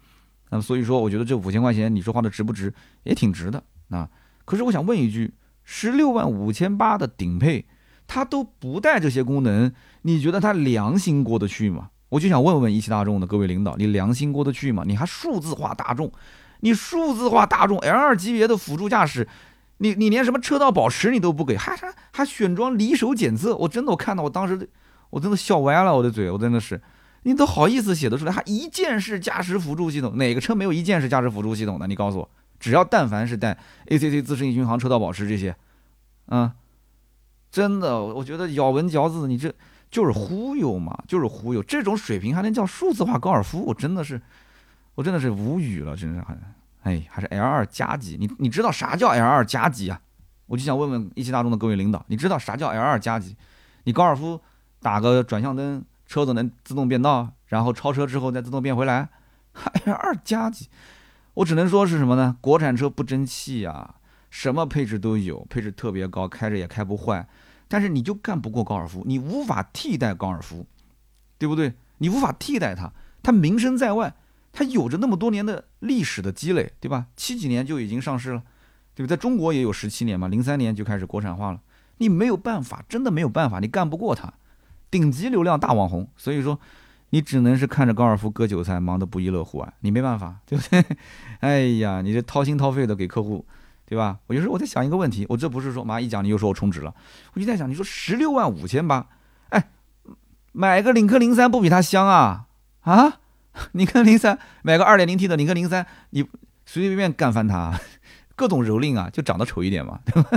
[0.49, 2.73] 那么所以说，我觉得这五千块钱你说花的值不值？
[3.03, 4.09] 也挺值的啊。
[4.45, 7.65] 可是我想问一句，十六万五千八的顶配，
[8.09, 11.91] 它都不带这些功能，你觉得它良心过得去吗？
[12.09, 14.83] 我就想问问一汽大众的各位领导，你良心过得去吗？
[14.87, 16.11] 你还数字化大众，
[16.61, 19.27] 你数字化大众 L2 级别的辅助驾驶，
[19.77, 24.67] 你你连什么车道保持你都不给，还还还选装离手检测，我真的我看到我当时
[25.11, 26.81] 我真的笑歪了我的嘴，我真的是，
[27.23, 28.31] 你都好意思写得出来？
[28.31, 31.85] 还一键式驾驶辅助系统，哪个车没有一键式驾驶辅助系统的？
[31.85, 33.55] 你告诉我，只要但凡是带
[33.87, 35.55] ACC 自适应巡航、车道保持这些，
[36.29, 36.51] 嗯，
[37.51, 39.53] 真的，我觉得咬文嚼字，你这。
[39.91, 43.65] 就是忽悠嘛，就是忽悠，这种水平还能叫数字化高尔夫？
[43.65, 44.21] 我真的是，
[44.93, 46.39] 我真的是无语了，真是很，
[46.83, 48.15] 哎，还是 L 二加级？
[48.19, 49.99] 你你知道啥叫 L 二加级啊？
[50.45, 53.35] 我就想问问一汽大众的各位领导，你知道啥叫 L 二加级？
[53.85, 54.39] 你高尔夫
[54.79, 59.09] 打个转向灯，车子能自动变道，然后超车之后再自动变回来？
[59.85, 60.67] L 二加级，
[61.33, 62.37] 我只能说是什么呢？
[62.41, 63.95] 国产车不争气呀，
[64.29, 67.27] 什么配置都有，配置特别高，开着也开不坏。
[67.67, 70.65] 但是你就干不过高尔夫，你无法替代高尔夫，
[71.37, 71.73] 对不对？
[71.99, 74.15] 你无法替代它，它名声在外，
[74.51, 77.05] 它有着那么多年的历史的积累，对吧？
[77.15, 78.43] 七几年就已经上市了，
[78.95, 79.07] 对不？
[79.07, 81.61] 在中国也有十七年嘛，零三年就开始国产化了，
[81.97, 84.33] 你没有办法，真的没有办法，你干不过它，
[84.89, 86.59] 顶级流量大网红，所以说
[87.11, 90.83] 你只能是看着高尔夫割韭菜，忙得不亦乐乎啊，你没办法，对不对？
[91.41, 93.45] 哎呀，你这掏心掏肺的给客户。
[93.89, 94.19] 对吧？
[94.27, 96.93] 我有时候我在想一个问题，我这不是说妈一讲你又说我充值了，
[97.33, 99.07] 我就在想，你说十六万五千八，
[99.49, 99.71] 哎，
[100.51, 102.45] 买个领克零三不比它香啊？
[102.81, 103.17] 啊，
[103.73, 106.21] 领克零三买个二点零 T 的领克零三，你
[106.65, 107.79] 随随便便干翻它，
[108.37, 110.29] 各种蹂躏啊，就长得丑一点嘛， 对吧？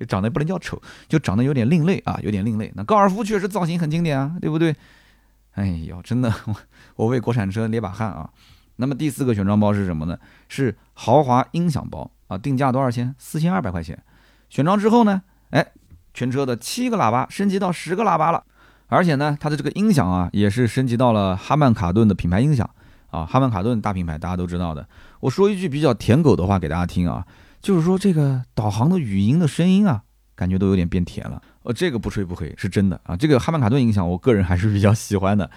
[0.00, 2.72] 就长得不能叫丑，就长得有点另类啊，有点另类。
[2.74, 4.74] 那高尔夫确实造型很经典啊，对不对？
[5.52, 6.34] 哎呦，真的，
[6.96, 8.30] 我为国产车捏把汗啊。
[8.76, 10.18] 那么第四个选装包是什么呢？
[10.48, 12.10] 是豪华音响包。
[12.28, 13.14] 啊，定价多少钱？
[13.18, 14.02] 四千二百块钱。
[14.48, 15.66] 选装之后呢，哎，
[16.14, 18.42] 全车的七个喇叭升级到十个喇叭了，
[18.86, 22.68] 而且呢，它的这个音响啊，也是升级到了哈曼卡顿的品牌音响
[23.10, 23.26] 啊。
[23.26, 24.88] 哈曼卡顿大品牌，大家都知道的。
[25.20, 27.26] 我说一句比较舔狗的话给大家听啊，
[27.60, 30.02] 就是说这个导航的语音的声音啊，
[30.34, 31.42] 感觉都有点变甜了。
[31.64, 33.14] 呃，这个不吹不黑，是真的啊。
[33.16, 35.50] 这个哈曼卡顿音响，我个人还是比较喜欢的，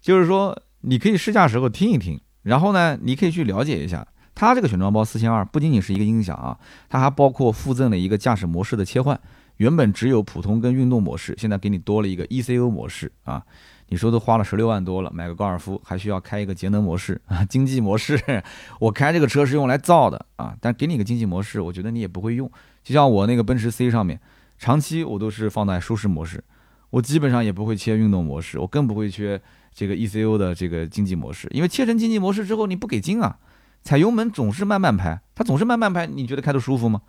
[0.00, 4.06] 就是说你可以试驾时候听一听，然后呢，你可以去了解一下。
[4.36, 6.56] 它这个选装包四千二，不仅仅是一个音响啊，
[6.88, 9.18] 它还包括附赠了一个驾驶模式的切换。
[9.56, 13.42] 原本只有普通跟运动模式，现在给你多了一个 ECO 模式啊。
[13.88, 18.20] 你说都花了十六万多了，买个高尔夫还需要开一个节能模式啊， 经济模式。
[18.78, 22.50] 我开这个车是用来造的啊，但给你个经济模式，我觉得你也不会用。
[22.84, 24.20] 就像我那个奔驰 C 上面，
[24.58, 26.44] 长期我都是放在舒适模式，
[26.90, 29.40] 我基本上也不会切运动模式，我更不会切
[29.72, 33.38] 这个 ECO 的这个经济模式，因为切成经济模式之后你不给劲啊。
[33.86, 37.02] 踩油门总是慢慢拍，它总是慢慢拍，你觉得开得舒服吗？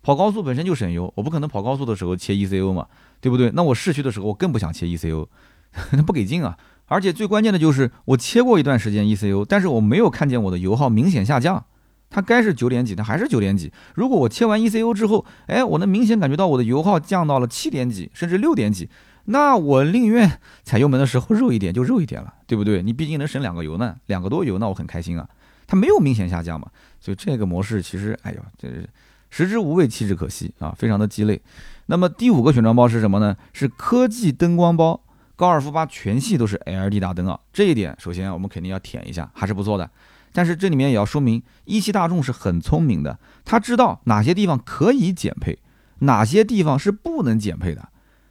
[0.00, 2.86] 跑高速本身就省油，我不可能跑高速的时候切 ECO 嘛，
[3.20, 3.50] 对不对？
[3.50, 5.26] 那我市区的时候我更不想切 ECO，
[5.92, 6.56] 那不给劲啊！
[6.86, 11.62] 而且最关键的就是我切过一段时间 ECO，但是我没有看见我的油耗明显下降，
[12.08, 13.70] 它该是九点几，它还是九点几。
[13.94, 18.88] 如果我切完 ECO 之后，哎，我能明显感觉到我的油耗降到了七点几，甚至六点几，
[19.26, 22.82] 那我宁愿踩油门的时候肉一点就肉一点了，对不对？
[22.82, 25.28] 你毕竟能省两个油呢，两个多油，那我很开心啊。
[25.66, 26.68] 它没有明显下降嘛，
[27.00, 28.88] 所以这个模式其实，哎呦，这是
[29.30, 31.40] 食之无味，弃之可惜啊，非常的鸡肋。
[31.86, 33.36] 那么第五个选装包是什么呢？
[33.52, 35.00] 是科技灯光包，
[35.36, 39.90] 高尔夫八全系都是 LED 大灯啊，这一点首先我们肯定要舔一下，还是不错的。
[40.32, 45.58] 但是这里面也要说明，一汽大众是很聪明的，他知道哪些地方可以减配，
[46.00, 47.88] 哪些地方是不能减配的。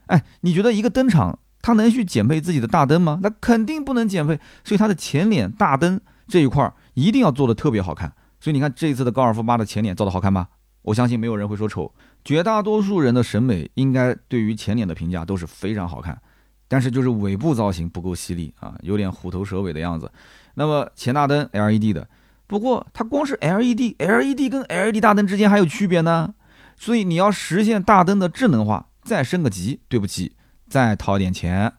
[0.07, 3.19] 哎，你觉得一个灯厂它能去减配自己的大灯吗？
[3.23, 6.73] 那肯定不能减配，所以它的前脸大灯这一块儿。
[6.93, 10.47] 一定要做的特别好看，所以你看这一次的高尔夫八的前脸造的好看吗？
[10.83, 11.93] 我相信没有人会说丑，
[12.25, 16.21] 绝大多数人的审美应该对于前脸的评价都是非常好看，
[16.67, 20.11] 但是就是尾部造型不够犀利啊，有点虎头蛇尾的样子。
[20.55, 22.07] 那么前大灯 LED 的，
[22.47, 26.33] 不过它光是 LED，LED 跟 LED 大灯之间还有区别呢，
[26.75, 30.35] 所以你要实现大灯的智能化，再升个级，对不起，
[30.67, 31.71] 再掏点钱。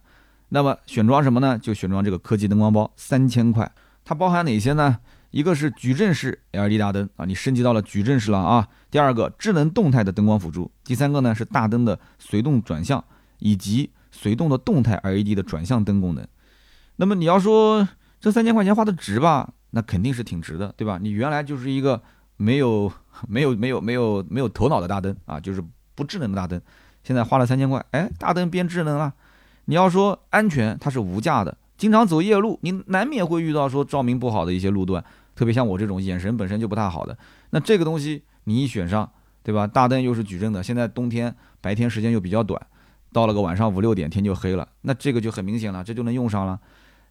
[0.49, 1.59] 那么选装什么呢？
[1.59, 3.71] 就选装这个科技灯光包，三千块。
[4.05, 4.99] 它包含哪些呢？
[5.31, 8.69] 一个是矩阵式 LED 大灯啊，你升级到了矩阵式了啊。
[8.89, 10.71] 第二个，智能动态的灯光辅助。
[10.85, 13.05] 第三个呢是大灯的随动转向
[13.41, 16.25] 以及随动的动态 LED 的转向灯功能。
[16.97, 17.89] 那么你要说
[18.21, 20.99] 这三千块钱花的值吧，那肯定是挺值的，对吧？
[21.03, 22.01] 你原来就是一个
[22.37, 22.93] 没有
[23.27, 25.61] 没有没有没有没有头脑的大灯啊，就是
[25.97, 26.61] 不智能的大灯，
[27.03, 29.13] 现在花了三千块，哎，大灯变智能了。
[29.65, 31.57] 你要说安全，它是无价的。
[31.85, 37.15] 经常走夜路，你难免会遇到说照明不好的一些路段，特别像我这种眼神本身就不太好的，
[37.51, 39.07] 那这个东西你一选上，
[39.43, 39.67] 对吧？
[39.67, 42.59] 大灯又是矩阵的，现在冬天白天时间又比较短，
[43.13, 46.59] 到了个晚上五六点天就黑了，那这个就很明显了，这就能用上了。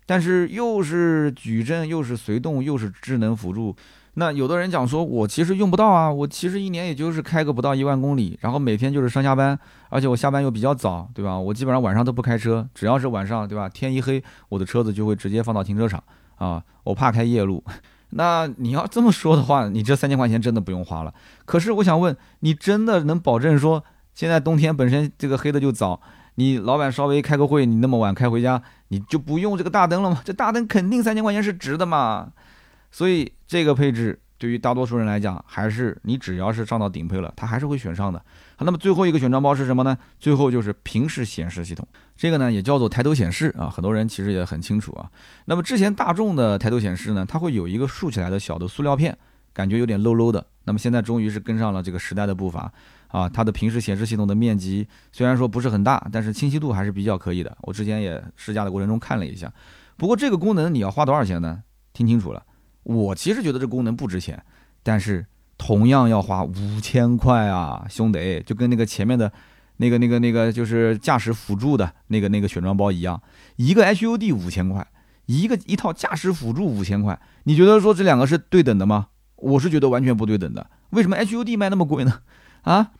[0.07, 3.75] 但是又是矩阵，又是随动，又是智能辅助。
[4.15, 9.57] 那有的人讲说，我其实用不到啊，我其实一年也就是开个不到一万公里，然后每天就是上下班，
[9.89, 11.37] 而且我下班又比较早，对吧？
[11.37, 13.67] 我基本上晚上都不开车，只要是晚上，对吧？
[13.67, 16.03] 天一黑，我的车子就会直接放到停车场
[16.35, 17.63] 啊，我怕开夜路。
[18.15, 21.11] 那你要这么说的话，你这三千块钱真的不用花了。
[21.45, 25.99] 可是我想问，你真的能保证说，现在冬天本身这个黑的就早，
[26.35, 30.21] 你老板稍微开个会，你那么晚开回家，你就不用这个大灯了吗？
[30.23, 32.33] 这大灯肯定三千块钱是值的嘛？
[32.93, 38.23] 所以这个配置对于大多数人来讲，还是你只要是上到顶配了，他还是会选上的。
[38.59, 39.97] 那么最后一个选装包是什么呢？
[40.19, 45.09] 最后就是平视显示系统，这个呢也叫做抬头显示啊，很多人其实也很清楚啊。
[45.45, 49.17] 那么之前大众的抬头显示呢，它会有一个竖起来的小的塑料片，
[49.51, 50.45] 感觉有点 low low 的。
[50.65, 52.71] 那么现在终于是跟上了这个时代的步伐
[53.07, 57.57] 啊，它的平视显示系统的面积虽然说不是很大，但是清晰度还是比较可以的。
[57.61, 59.51] 我之前也试驾的过程中看了一下，
[59.97, 61.63] 不过这个功能你要花多少钱呢？
[61.91, 62.43] 听清楚了。
[62.83, 64.43] 我其实觉得这功能不值钱，
[64.83, 65.25] 但是
[65.57, 69.31] 同样要花五千块啊，兄弟，就跟那个前面的，
[69.77, 73.21] 那个那个那个就是驾驶辅助的那个那个选装包一样，
[73.55, 74.85] 一个 HUD 五千块，
[75.25, 79.07] 一个一套驾驶辅助五千块，你觉得说这两个是对等的吗？
[79.37, 80.69] 我是觉得完全不对等的。
[80.91, 82.19] 为什么 HUD 卖那么贵呢？
[82.63, 82.91] 啊，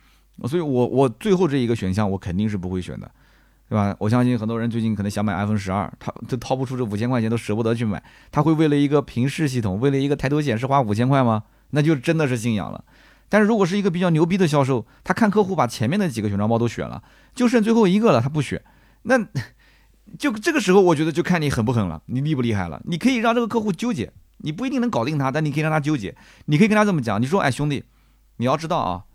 [0.46, 3.10] 所以我我最后这一个选项我肯定是不会选的。
[3.70, 3.96] 对吧？
[4.00, 8.04] 我相信很多人最近可能想买 iPhone 十二，他都掏不出这五千块钱，都舍不得去买。
[8.32, 11.44] 他会为了一个平视系统，为了一个抬头显示花五千块吗？
[11.72, 12.84] 那就真的是信仰了。
[13.30, 17.02] 但是如果是一个比较牛逼的销售，他看客户把前面的几个选装包都选了，
[17.34, 18.64] 就剩最后一个了，他不选，
[19.04, 19.18] 那
[20.20, 22.80] 就这个时候我觉得就看你狠不狠了，你厉不厉害了。
[22.86, 26.16] 你可以让这个客户纠结，你不一定能搞定他，但你可以让他纠结。
[26.46, 27.84] 你可以跟他这么讲，你说，哎兄弟，
[28.38, 29.06] 你要知道啊，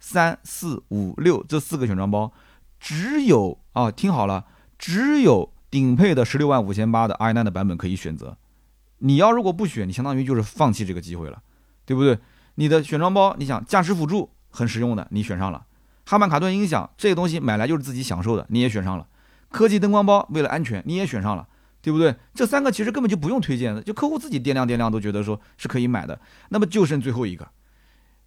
[0.00, 2.32] 三四五六这四个选装包。
[2.78, 4.44] 只有啊，听好了，
[4.78, 8.36] 只有顶配的十六万五千八的 i9 的版本可以选择。
[8.98, 11.42] 你要如果不选，你相当于就是放弃这个机会了，
[11.84, 12.18] 对不对？
[12.54, 15.66] 你的选装包，你想驾驶辅助很实用的，你选上了；
[16.06, 19.06] 哈曼卡顿音响这个东西买来就是自己享受的，你也选上了；
[19.50, 21.46] 科技灯光包为了安全，你也选上了，
[21.82, 22.16] 对不对？
[22.32, 26.18] 这三个其实根本就不用推荐的，就客户自己掂量掂量都觉得说是可以买的。
[26.48, 27.46] 那么就剩最后一个。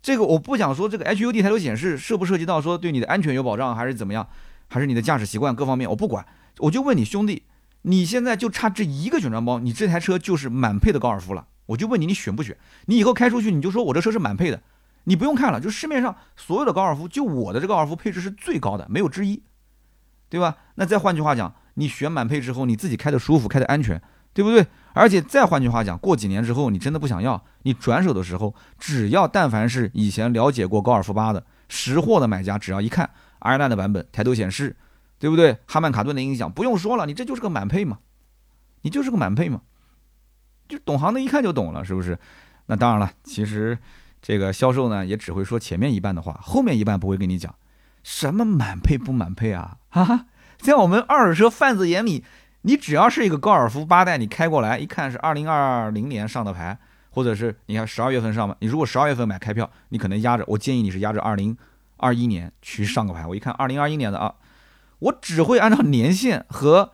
[0.02, 4.28] 这个我不想说，这个 HUD 抬头显示涉不涉及到说对你的安全有保障，还是怎么样，
[4.68, 6.26] 还是你的驾驶习惯各方面，我不管，
[6.60, 7.44] 我就问你兄弟，
[7.82, 11.48] 你现在就差这一个选装包，你这台车就是满配的高尔夫了。
[11.68, 12.58] 我就问你，你选不选？
[12.86, 14.62] 你以后开出去你就说我这车是满配的，
[15.04, 19.44] 你不用看了，就市面上所有的高尔夫，就我的这个高尔夫配置是最高的，没有之一，
[20.30, 20.58] 对吧？
[20.76, 24.02] 那再换句话讲，你选满配之后，你自己开的舒服，开的安全，
[24.34, 24.66] 对不对？
[24.94, 33.10] 而且再换句话讲，过几年之后，你真的不想要，你转手的时候，只要但凡是以前了解过高尔夫八的识货的买家，只要一看
[33.42, 34.76] i9 的版本，抬头显示，
[35.20, 35.58] 对不对？
[35.68, 38.00] 哈曼卡顿的音响，不用说了，你这就是个满配嘛，
[38.82, 39.62] 你就是个满配嘛，
[40.68, 42.18] 就懂行的一看就懂了，是不是？
[42.66, 43.78] 那当然了，其实
[44.22, 47.54] 这个销售呢，也只会说前面一半的话，后面一半不会跟你讲
[48.04, 50.26] 什么满配不满配啊，哈哈，
[50.58, 52.26] 在我们二手车贩子眼里。
[52.64, 56.78] 你只要是一个高尔夫八代，你开过来一看是二零二零年上的牌，
[57.12, 61.56] 或者是你看十二月份上嘛，你如果十二月份买开票，你可能压着，我建议你是压着二零
[61.98, 63.26] 二一年去上个牌。
[63.26, 64.36] 我一看二零二一年的啊，
[65.00, 66.92] 我只会按照年限和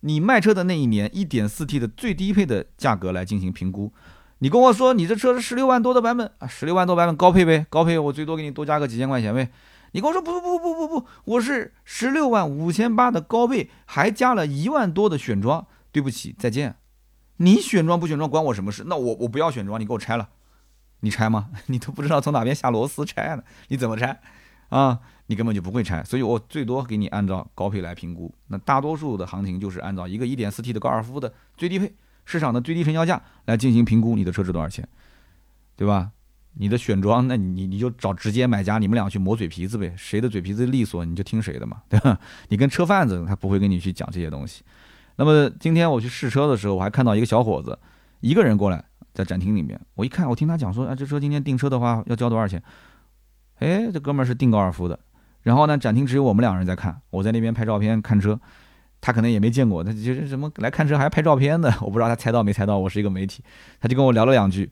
[0.00, 3.92] 你卖车的那一年一点四 T 的最低配的价格来进行评估。
[4.38, 9.48] 你跟我说你这车是十六万多的版本啊，十六万多版本高配呗，高配我最多给你多加个几千块钱呗。
[9.94, 15.66] 你跟我说不不不不不不，我是十六万五千八的高配，还加了一万多的选装。
[15.92, 16.74] 对不起，再见。
[17.36, 18.82] 你选装不选装关我什么事？
[18.88, 20.28] 那我我不要选装，你给我拆了。
[21.00, 21.50] 你拆吗？
[21.66, 23.44] 你都不知道从哪边下螺丝拆呢？
[23.68, 24.20] 你怎么拆？
[24.70, 26.02] 啊，你根本就不会拆。
[26.02, 28.34] 所以我最多给你按照高配来评估。
[28.48, 34.88] 那大多数的行情就是按照一个一点四 T 的高尔夫的最低配市场的最低成交价来进行评估，你的车值多少钱，
[35.76, 36.10] 对吧？
[36.56, 42.18] 你的选装，那你你就找直接买家，你们俩去磨嘴皮子呗，谁的嘴皮子利索，你就听谁的嘛， 对吧？
[42.48, 44.62] 你跟车贩子他不会跟你去讲这些东西。
[45.16, 47.78] 那么今天我去试车的时候，我还看到一个小伙子，
[48.20, 52.62] 一个人过来在展厅里面，我一看，我听他讲说，啊，这车今天订车的话要交多少钱？
[53.58, 54.98] 哎，这哥们儿是订高尔夫的，
[55.42, 58.40] 然后呢，展厅只有我们两人在看，我在那边拍照片看车。
[59.00, 63.44] 他可能也没见过，他就是什么来看车还拍照片的， 我不知道他猜到没猜到，我是一个媒体，
[63.78, 64.70] 他就跟我聊了两句。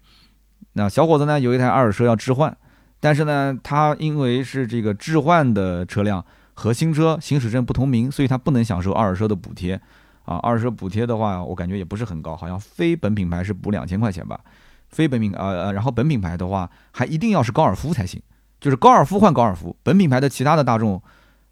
[0.72, 2.56] 那小伙子呢，有一台二手车要置换，
[3.00, 9.80] 但是呢，他因为是这个置换的车辆和新车行驶证不同名，所以他不能享受二手车的补贴
[10.24, 10.36] 啊。
[10.38, 14.40] 二手车补贴的话，我感觉也不是很高，好像非本品牌是补两千块钱吧。
[14.88, 18.22] 非本品呃呃，然后本品牌的话，还一定要是高尔夫才行，
[18.60, 19.74] 就是高尔夫换高尔夫。
[19.82, 21.02] 本品牌的其他的大众，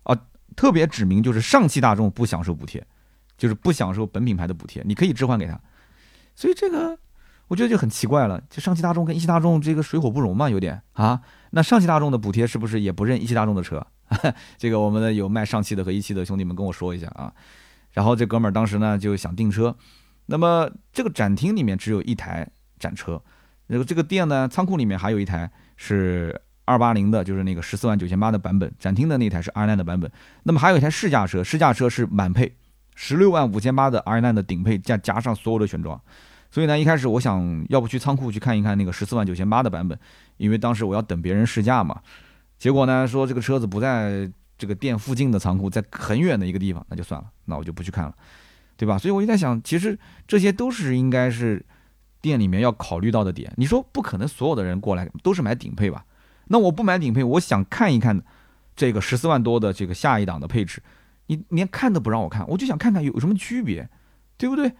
[0.02, 0.14] 啊，
[0.54, 2.86] 特别指明就是上汽大众不享受补贴，
[3.38, 5.58] 就是不享受本品牌的补贴，你可以置换给他。
[6.36, 6.98] 所以这个
[7.50, 11.20] 我觉得就很奇怪了，就上汽大众跟一汽大众这个水火不容嘛，有点啊。
[11.50, 13.84] 那上汽大众的补贴是不是也不认一汽大众的车？
[14.56, 17.30] 这个我们的有卖上汽的和一汽的兄弟们跟我说一下啊。
[17.90, 19.76] 然后这哥们儿当时呢就想订车，
[20.26, 22.48] 那么这个展厅里面只有一台。
[22.80, 23.22] 展车，
[23.66, 28.72] 然后这个店呢，仓库里面还有一台是二八零的，就是那个十四万九千八的版本。
[28.78, 30.10] 展厅的那台是 R9 的版本。
[30.44, 32.56] 那么还有一台试驾车，试驾车是满配，
[32.94, 36.00] 十六万五千八的 R9 的顶配，加加上所有的选装。
[36.50, 39.98] 所以呢，一开始我想要不去仓库去看一看那个十四万九千八的版本，
[40.36, 42.00] 因为当时我要等别人试驾嘛。
[42.58, 48.14] 结果呢，说这个车子不在这个店附近的仓库，在很远的一个地方，那就算了，那我就不去看了，
[48.76, 48.98] 对吧？
[48.98, 51.64] 所以我就在想，其实这些都是应该是。
[52.22, 56.04] 店里面要考虑到的点，你说不可能所有的人过来都是买顶配吧？
[56.48, 58.22] 那我不买顶配，我想看一看
[58.76, 60.82] 这个十四万多的这个下一档的配置，
[61.28, 63.88] 你连看都不让我看，我就想看看有什么区别，
[64.36, 64.70] 对不对？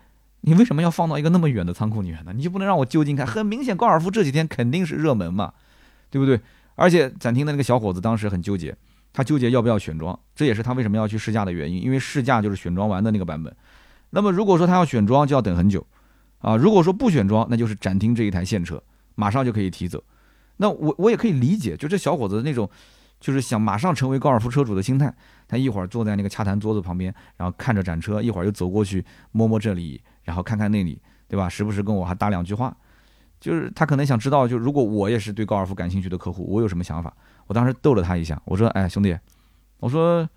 [0.43, 2.33] 你为什么要放到一个那么远的仓库里面呢？
[2.35, 3.27] 你就不能让我就近看？
[3.27, 5.53] 很明显，高尔夫这几天肯定是热门嘛，
[6.11, 6.41] 对不对？
[6.75, 8.75] 而且展厅的那个小伙子当时很纠结，
[9.13, 13.55] 他纠结要不要选装，这也是他为什么要去试驾的原因，因为试驾就是选装完的那个版本。
[14.11, 15.87] 那么如果说他要选装，就要等很久。
[16.39, 18.83] 啊，如果说不选装，那就是展厅这一台现车，
[19.15, 20.03] 马上就可以提走。
[20.57, 22.69] 那我我也可以理解，就这小伙子的那种，
[23.21, 25.15] 就是想马上成为高尔夫车主的心态。
[25.47, 31.49] 他一会儿坐在那个洽谈桌子旁边，然后看着展车，一会儿又走过去摸摸这里，然后看看那里，对吧？
[31.49, 32.77] 时不时跟我还搭两句话。
[33.41, 37.15] 就是他可能想知道，就如果我也是对高尔夫感兴趣的客户，我有什么想法？
[37.47, 39.19] 我当时逗了他一下，我说：“哎，兄弟，
[39.79, 40.29] 我说。”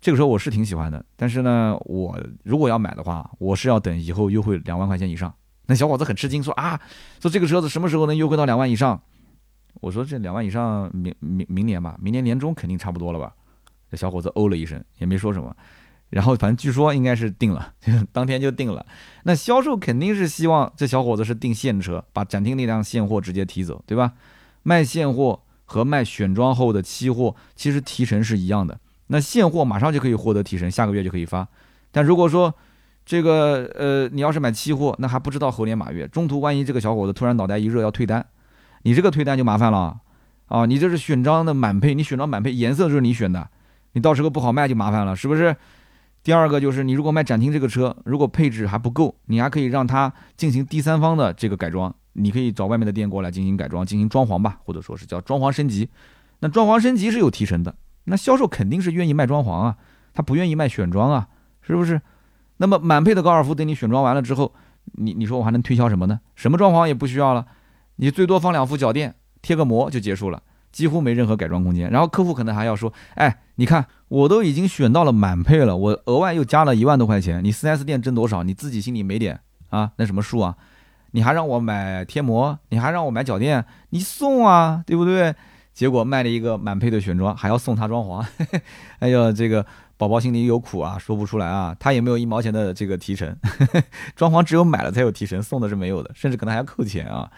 [0.00, 5.34] 这个车我是挺喜欢的，但是呢，我如果要买的话，我是要等以后优惠两万块钱以上。
[5.64, 6.78] 那小伙子很吃惊，说啊，
[7.22, 9.00] 说这个车子什么时候能优惠到两万以上？
[9.80, 13.34] 我说这两万以上，明明明年吧，明年年中肯定差不多了吧？
[13.88, 15.56] 那小伙子哦了一声，也没说什么。
[16.14, 17.72] 然后反正据说应该是定了，
[18.12, 18.86] 当天就定了。
[19.24, 24.12] 那销售肯定是希望这小伙子是订现车，把展厅那辆现货直接提走，对吧？
[24.62, 28.78] 卖现货和卖选装后的期货其实提成是一样的。
[29.08, 31.48] 那现货马上就可以获得提成，下个月就可以发。
[31.90, 32.54] 但如果说
[33.04, 38.24] 这个呃，你要是买期货，那还不知道猴年马月，中途万一这个小伙子突然脑袋一热要退单，
[38.82, 39.98] 你这个退单就麻烦了
[40.46, 40.64] 啊！
[40.64, 43.48] 你这是选装的满配，你选装满配颜色就是你选的，
[43.94, 45.56] 你到时候不好卖就麻烦了，是不是？
[46.24, 55.90] 第二个就是你如果卖展厅这个车，如果配置还不够，你还可以让他进行第三方的这个改装，你可以找外面的店过来进行改装，进行装潢吧，或者说是叫装潢升级。
[56.40, 57.74] 那装潢升级是有提成的。
[58.04, 59.76] 那销售肯定是愿意卖装潢啊，
[60.14, 61.28] 他不愿意卖选装啊，
[61.60, 62.00] 是不是？
[62.56, 64.54] 那么满配的高尔夫等你选装完了之后，
[64.92, 66.20] 你你说我还能推销什么呢？
[66.34, 67.46] 什么装潢也不需要了，
[67.96, 71.90] 你最多放两副脚垫，贴个膜就结束了，几乎没任何改装空间。
[71.90, 78.42] 然后客户可能还要说，哎，你看我都已经选到了满配了，我额外又加了一万多块钱，你 4S 店挣多少？
[78.42, 79.40] 你自己心里没点
[79.70, 79.92] 啊？
[79.96, 80.56] 那什么数啊？
[81.12, 85.34] 你还让我买贴膜，你还让我买脚垫，你送啊，对不对？
[85.72, 88.24] 结果卖了一个满配的选装，还要送他装潢，
[89.00, 89.64] 哎呦，这个
[89.96, 93.36] 宝宝心里有苦啊，说不出来啊，他也没有一毛钱的这个提成，
[94.14, 97.30] 装潢只有买了才有提成，送的是没有的，甚至可能还要扣钱啊。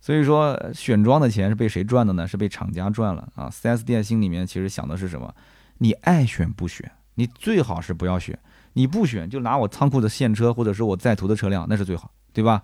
[0.00, 2.26] 所以说选装的钱是被谁赚的呢？
[2.26, 3.50] 是被厂家赚了啊。
[3.50, 5.34] 4S 店心里面其实想的是什么？
[5.78, 6.90] 你爱选不选？
[7.14, 8.38] 你最好是不要选，
[8.74, 12.62] 你不选就拿我仓库的现车或者是我在途的车辆，那是最好，对吧？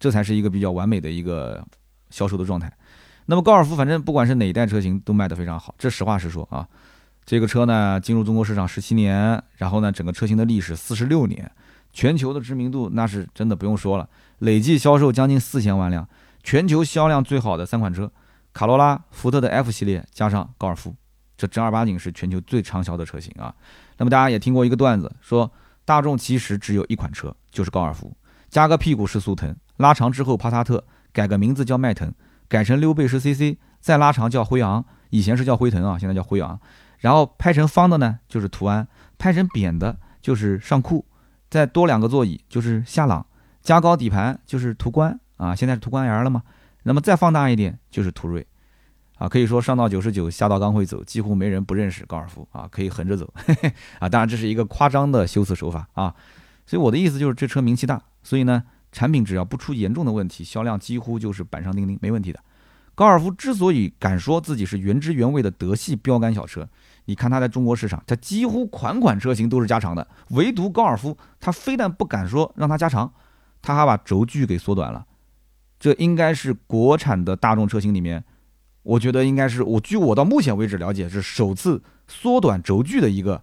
[0.00, 1.64] 这才是一个比较完美的一个
[2.10, 2.72] 销售的状态。
[3.26, 6.66] 那么高尔夫反正不管是哪一代车型都卖得非常好，这实话实说啊。
[7.24, 11.48] 这个车呢进入中国市场十七年，然后呢整个车型的历史四十六年，
[11.92, 14.08] 全球的知名度那是真的不用说了，
[14.40, 16.08] 累计销售将近四千万辆，
[16.42, 18.10] 全球销量最好的三款车，
[18.52, 20.94] 卡罗拉、福特的 F 系列加上高尔夫，
[21.36, 23.54] 这正儿八经是全球最畅销的车型啊。
[23.98, 25.50] 那么大家也听过一个段子，说
[25.84, 28.14] 大众其实只有一款车，就是高尔夫，
[28.48, 32.12] 加个屁股是速腾，拉长之后帕萨特，改个名字叫迈腾。
[32.48, 36.60] 改成溜背式 CC，再拉长叫辉昂，以前是叫辉腾啊，现在叫辉昂。
[36.98, 38.84] 然后拍成方的呢，就是途安；
[39.16, 41.06] 拍成扁的，就是尚酷；
[41.48, 43.24] 再多两个座椅，就是夏朗；
[43.62, 46.42] 加高底盘，就是途观啊，现在是途观 L 了嘛。
[46.84, 48.46] 那么再放大一点，就是途锐。
[49.18, 54.08] 啊，可以说上到九十九，下到刚会走，几乎没人不认识高尔夫啊，可以横着走 嘿嘿啊。
[54.08, 56.14] 当然这是一个夸张的修辞手法啊。
[56.66, 62.40] 所以我的意思就是这车名气大，所以呢，产品只要不出严重的问题，销量几乎就是板上钉钉，没问题的。
[62.94, 66.68] 高尔夫之所以敢说自己是原汁原味的德系标杆小车，
[67.06, 73.12] 你看它在中国市场，它几乎款款车型都是加长的，唯独高尔夫，它非但不敢说让它加长，
[73.60, 75.06] 它还把轴距给缩短了。
[75.82, 78.22] 这应该是国产的大众车型里面。
[78.84, 83.42] 我觉得应该是我据我到目前为止了解是首次缩短轴距的一个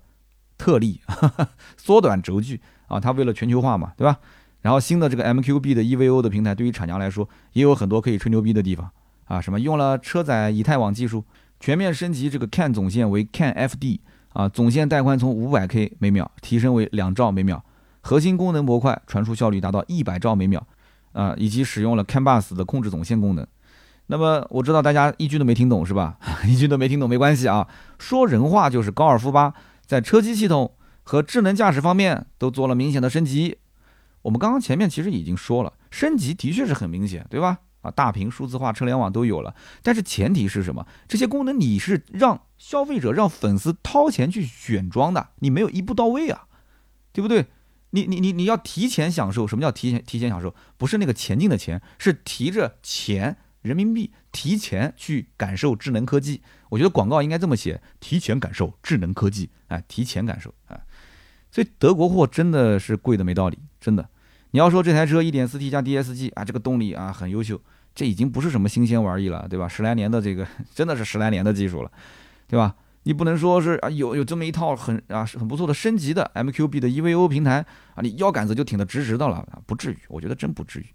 [0.58, 1.02] 特例，
[1.76, 4.20] 缩短轴距啊，它为了全球化嘛，对吧？
[4.62, 8.90] 然后新的这个 MQB 的 EVO 的平台，对于厂家来说也有很多可以吹牛逼的地方
[9.26, 11.26] 啊，什么用了车载以太网技术，
[11.60, 14.00] 全面升级这个 CAN 总线为 CAN FD
[14.32, 17.62] 啊，总线带宽从五百 K 每秒提升为两兆每秒，
[18.00, 20.66] 核心功能模块传输效率达到一百兆每秒
[21.12, 23.45] 啊，以及使用了 CAN BUS 的控制总线功能。
[24.07, 26.18] 那么我知道大家一句都没听懂是吧？
[26.47, 27.68] 一句都没听懂没关系啊。
[27.99, 29.53] 说人话就是高尔夫八
[29.86, 33.57] 在车机系统和智能驾驶方面都做了明显的升级。
[34.24, 37.60] 我们刚刚前面其实已经说了，升级的确是很明显，对吧？
[37.82, 39.55] 啊，大屏、数字化、车联网都有了。
[39.82, 40.86] 但是前提是什么？
[41.07, 46.47] 这些功能你是让消费者、让粉丝掏钱去选装的，你没有一步到位啊，
[47.14, 47.45] 对不对？
[47.92, 49.48] 你你你你要提前享受。
[49.48, 50.54] 什么叫提前提前享受？
[50.78, 53.38] 不是那个前进的钱，是提着钱。
[53.62, 60.80] 人民币提前去感受智能科技，我觉得广告应该这么写：提前感受智能科技，哎，提前感受啊。
[61.52, 64.08] 所以德国货真的是贵的没道理，真的。
[64.52, 67.62] 你要说这台车 1.4T 加 DSG 啊，这个动力啊很优秀，
[67.94, 69.68] 这已经不是什么新鲜玩意了，对吧？
[69.68, 71.92] 十来年的这个 真的是十来年的技术了，
[72.48, 72.74] 对吧？
[73.04, 79.45] 你不能说是啊有有这么一套很啊很不错的升级的 MQB 的 EVO 平台啊，你腰杆子就挺得直直的了？
[79.66, 80.86] 不至于，我觉得真不至于。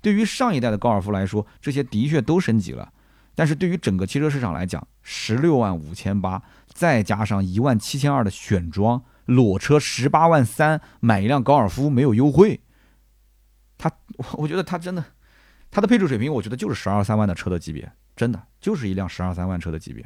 [0.00, 2.92] 对于上一代的高尔夫来说，这些的确都升级了，
[3.34, 12.60] 但是对于整个汽车市场来讲，十六万五千八，再加上一万七千二的选装，裸车十八万三买一辆高尔夫没有优惠，
[13.78, 13.88] 他，
[14.32, 15.04] 我觉得他真的，
[15.70, 20.04] 他的配置水平，我觉得就是十二三万的车的级别，真的就是一辆十二三万车的级别，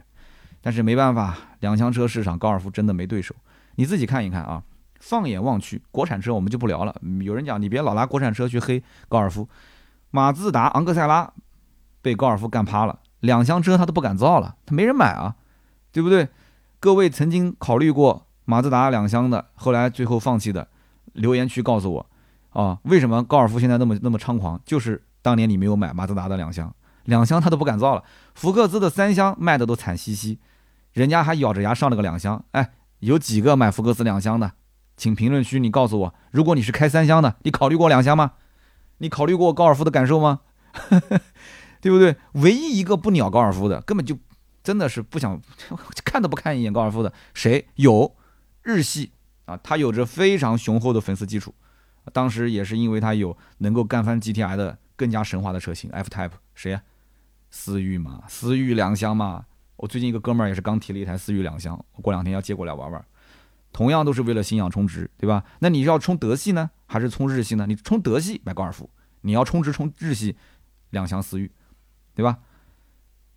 [0.66, 3.32] 但是没办法，两厢车市场高尔夫真的没对手，
[3.76, 4.60] 你自己看一看啊，
[4.98, 6.92] 放眼望去，国产车我们就不聊了，
[7.22, 9.48] 有人讲你别老拿国产车去黑高尔夫。
[10.10, 11.32] 马自达昂克赛拉
[12.02, 15.36] 被高尔夫干趴了，两厢车他都不敢造了，他没人买啊，
[15.92, 16.28] 对不对？
[16.80, 20.66] 各位曾经考虑过马自达两厢的，后来最后放弃的，
[21.12, 22.06] 留言区告诉我
[22.50, 24.60] 啊，为什么高尔夫现在那么那么猖狂？
[24.64, 28.02] 就是当年你没有买马自达的两厢，两厢他都不敢造了。
[28.34, 30.40] 福克斯的三厢卖的都惨兮兮，
[30.96, 32.42] 人家还咬着牙上了个两厢。
[32.52, 34.52] 哎，有几个买福克斯两厢的？
[34.96, 38.32] 请评论区你告诉我，如果你是开三厢的，你考虑过两厢吗？
[38.96, 40.40] 你考虑过高尔夫的感受吗？
[41.82, 42.16] 对不对？
[42.32, 44.18] 唯一一个不鸟高尔夫的，根本就
[44.64, 45.38] 真的是不想
[46.02, 48.16] 看都不看一眼高尔夫的，谁有？
[48.62, 49.12] 日系
[49.44, 51.54] 啊，它有着非常雄厚的粉丝基础，
[52.10, 56.80] 当时也是因为它有能够干翻 GTI 的更加神话的车型 F Type，谁呀？
[57.50, 59.44] 思域嘛，思域两厢嘛。
[59.76, 63.04] 我最近一个哥们儿也是刚提了一台思域两厢，我过两天要接过来玩玩。
[63.72, 65.44] 同样都是为了信仰充值，对吧？
[65.58, 67.66] 那你要充德系呢，还是充日系呢？
[67.66, 68.88] 你充德系买高尔夫，
[69.20, 70.34] 你要充值充日系，
[70.90, 71.50] 两厢思域，
[72.14, 72.38] 对吧？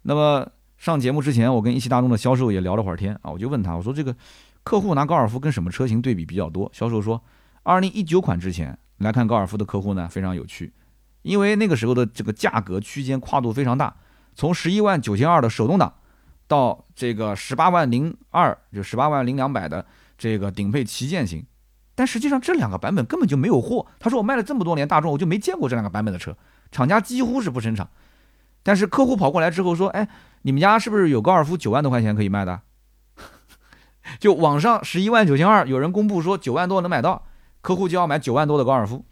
[0.03, 4.15] 那么上节目之前，我跟一汽大众的销售也聊了会儿天啊，我就问他，我说这个
[4.63, 6.69] 客户拿高尔夫跟什么车型对比比较多？
[6.73, 7.21] 销售说，
[7.63, 10.71] 二零一九款之前来看高尔夫的客户呢非常有趣，
[11.23, 13.93] 因为那个时候的这个价格区间跨度非常大，
[14.35, 15.93] 从十一万九千二的手动挡
[16.49, 19.85] 到这个十八万零二，就十八万零两百的。
[20.17, 21.45] 这个顶配旗舰型，
[21.95, 23.87] 但实际上这两个版本根本就没有货。
[23.99, 26.35] 他说我卖了这么多年大众，我就没见过这两个版本的车，
[26.73, 27.89] 厂家几乎是不生产。
[28.63, 30.09] 但是客户跑过来之后说：“哎，
[30.41, 32.59] 你们家是不是有高尔夫九万多块钱可以卖的？”
[34.19, 37.25] 就网上十一万九千二，有人公布说九万多能买到，
[37.61, 39.05] 客户就要买九万多的高尔夫。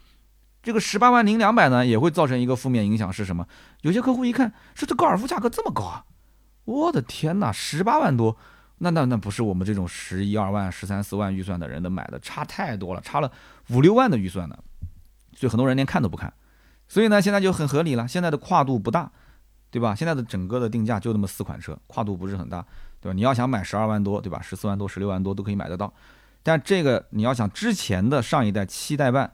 [0.61, 3.47] 这个十八万零两百呢，也会造成一个负面影响是什么？
[3.83, 6.03] 有些客户一看，说这高尔夫价格这么高啊，
[6.68, 8.36] 我的天哪，十八万多！
[8.80, 13.32] 那那那不是我们这种十一二万、十三四万预算的人能买的，差太多了，差了
[13.70, 14.57] 五六万的预算呢，
[15.34, 16.32] 所以很多人连看都不看。
[16.89, 19.09] 所以呢，现在就很合理了，现在的跨度不大，
[19.72, 19.95] 对吧？
[19.95, 22.61] 现在的整个的定价就那么四款车，跨度不是很大，
[22.99, 23.13] 对吧？
[23.13, 24.41] 你要想买十二万多，对吧？
[24.41, 25.91] 十四万多、十六万多都可以买得到。
[26.43, 29.34] 但这个你要想之前的上一代七代半，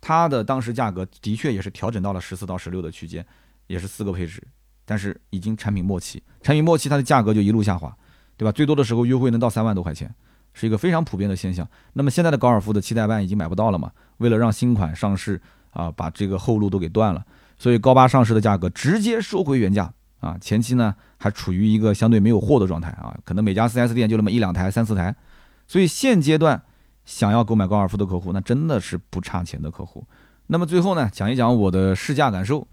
[0.00, 3.24] 它的当时价格的确也是调整到了十四到十六的区间，
[3.66, 4.42] 也是四个配置，
[4.90, 7.96] 但是已经产品末期，产品末期它的价格就一路下滑。
[8.36, 8.50] 对吧？
[8.50, 10.10] 最多的时候优惠能到三万多块钱，
[10.54, 11.68] 是一个非常普遍的现象。
[11.92, 13.92] 那么现在的高尔夫的七代半已经买不到了嘛？
[14.16, 15.38] 为了让新款上市
[15.72, 17.22] 啊，把这个后路都给断了，
[17.58, 25.14] 所以高八上市的价格直接收回原价啊，前期呢还处于一个相对没有货的状态啊，可能每家 4S 店就那么一两台、三四台，
[25.66, 26.62] 所以现阶段
[27.04, 30.02] 想要购买高尔夫的客户，那真的是不差钱的客户。
[30.46, 32.66] 那么最后呢，讲一讲我的试驾感受。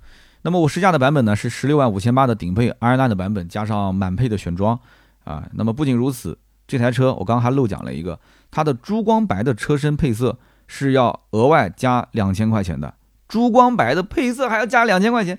[0.44, 4.80] 那么我试驾的版本呢是十六万五千八的顶配 Iron 的版本，加上满配的选装
[5.26, 5.50] 啊。
[5.54, 8.20] 那么不仅如此，这台车我刚刚还漏讲了一个，
[8.50, 12.94] 它的珠光白的车身配色是要额外加两千块钱的。
[13.28, 15.38] 珠光白的配色还要加两千块钱，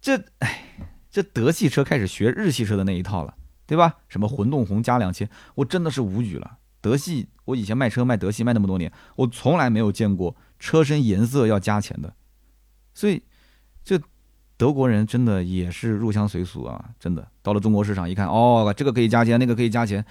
[0.00, 0.64] 这哎，
[1.10, 3.34] 这德系车开始学日系车的那一套了，
[3.66, 3.98] 对吧？
[4.08, 6.58] 什么混动红加两千，我真的是无语了。
[6.80, 12.14] 德系，我以前卖车卖德系卖那么多年，我从来没有见过车身颜色要加钱的，
[12.94, 13.22] 所以。
[14.60, 16.84] 德国人真的也是入乡随俗啊！
[16.98, 20.04] 真的到了中国市场一看，哦，这个可以加钱，那个可以加钱，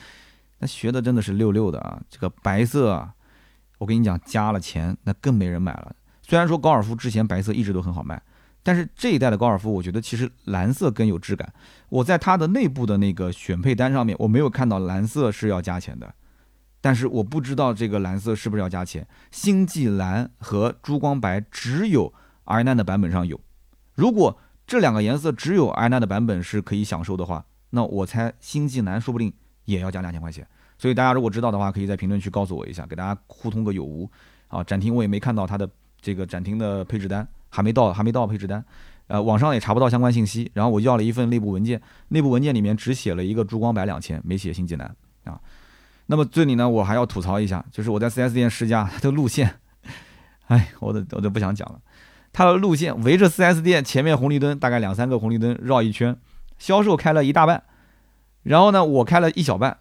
[0.57, 2.01] 那学的真的是溜溜的啊！
[2.09, 3.13] 这个白色啊，
[3.77, 5.95] 我跟你讲，加了钱那更没人买了。
[6.23, 8.19] 虽然说高尔夫之前白色一直都很好卖，
[8.63, 11.53] 但是这一代的高尔夫，我觉得其实蓝色更有质感。
[11.89, 16.11] 我在它的内部的那个选配单上面，我没有看到蓝色是要加钱的，
[16.81, 19.07] 但是我不知道这个蓝色是不是要加钱。
[19.29, 22.11] 星际蓝和珠光白只有
[22.45, 23.39] R9 的版本上有。
[23.99, 29.33] 如果这两个颜色只有 i9 的版本是可以享受的话，那我猜星际蓝说不定
[29.65, 30.47] 也要加两千块钱。
[30.77, 34.09] 所以大家如果知道的话，可以在评论区告诉我一下，给大家互通个有无。
[34.47, 35.69] 啊，展厅我也没看到它的
[35.99, 38.63] 这个展厅的配置单，还没到，还没到配置单。
[39.07, 40.49] 呃，网上也查不到相关信息。
[40.53, 44.95] 然后我要了一份内部文件，内部文件里面只写了一个珠光白两千，没写星际蓝
[45.25, 45.37] 啊。
[46.05, 49.59] 那么这里呢，我还要吐槽一下，就是我在 4S 店试驾它的路线，
[50.47, 51.81] 哎，我都我都不想讲了。
[52.31, 56.17] 它的路线围着 4S 店前面红绿灯大概两三个红绿灯绕一圈，
[56.57, 57.63] 销售开了一大半，
[58.43, 59.79] 然后呢我开了一小半，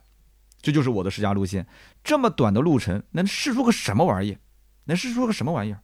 [0.61, 1.67] 这就是我的试驾路线。
[2.03, 4.39] 这么短的路程能试出个什么玩意？
[4.85, 5.81] 能试出个什么玩意儿？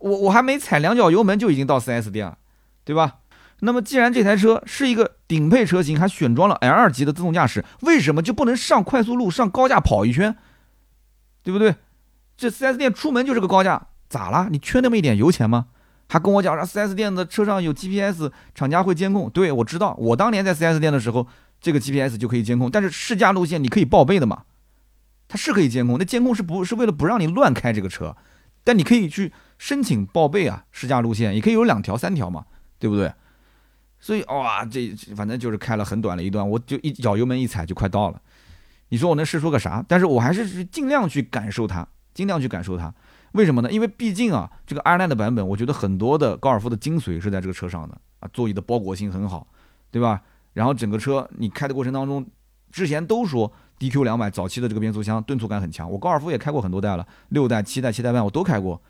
[0.00, 2.38] 我我还没踩两脚油门就已经到 4S 店了，
[2.84, 3.20] 对吧？
[3.60, 10.36] 那么既然这台车是一个顶配车型，还选装了 L 级的自动驾驶，为什么就不能上快速路上高架跑一圈？
[11.42, 11.76] 对不对？
[12.36, 14.48] 这 4S 店出门就是个高架，咋啦？
[14.50, 15.68] 你缺那么一点油钱吗？
[16.08, 19.28] 还跟我讲，说 4S 店的车上有 GPS，厂家会监控。
[19.30, 21.26] 对我知道，我当年在 4S 店的时候，
[21.60, 22.70] 这个 GPS 就可以监控。
[22.70, 24.44] 但是试驾路线你可以报备的嘛？
[25.28, 28.16] 它是可以监控，那监控是不是为了不让你乱开这个车？
[28.62, 32.44] 但你可以去申请报备啊，试驾路线也可以有两条、三条嘛，
[32.78, 33.12] 对不对？
[33.98, 38.20] 所以哇，这反正就是开了很短的一段，我就一脚油门一踩就快到了。
[38.90, 39.84] 你说我能试出个啥？
[39.88, 42.94] 但是我还是尽量去感受它，尽量去感受它。
[43.36, 43.70] 为什么呢？
[43.70, 49.46] 因为毕竟啊，这个 R9 的版本，我觉得很多的高尔夫的精髓是在这个车上的啊，座椅的包裹性很好，
[49.90, 50.22] 对吧？
[50.54, 52.26] 然后整个车你开的过程当中，
[52.72, 58.80] 之前都说 DQ 两百早期的这个变速箱顿挫感很强，我高尔夫也开过很多代了，六代、七代、七代半我都开过，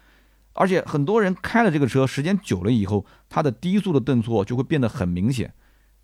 [0.53, 5.53] 而且很多人开了这个车时间久了以后，它的低速的顿挫就会变得很明显。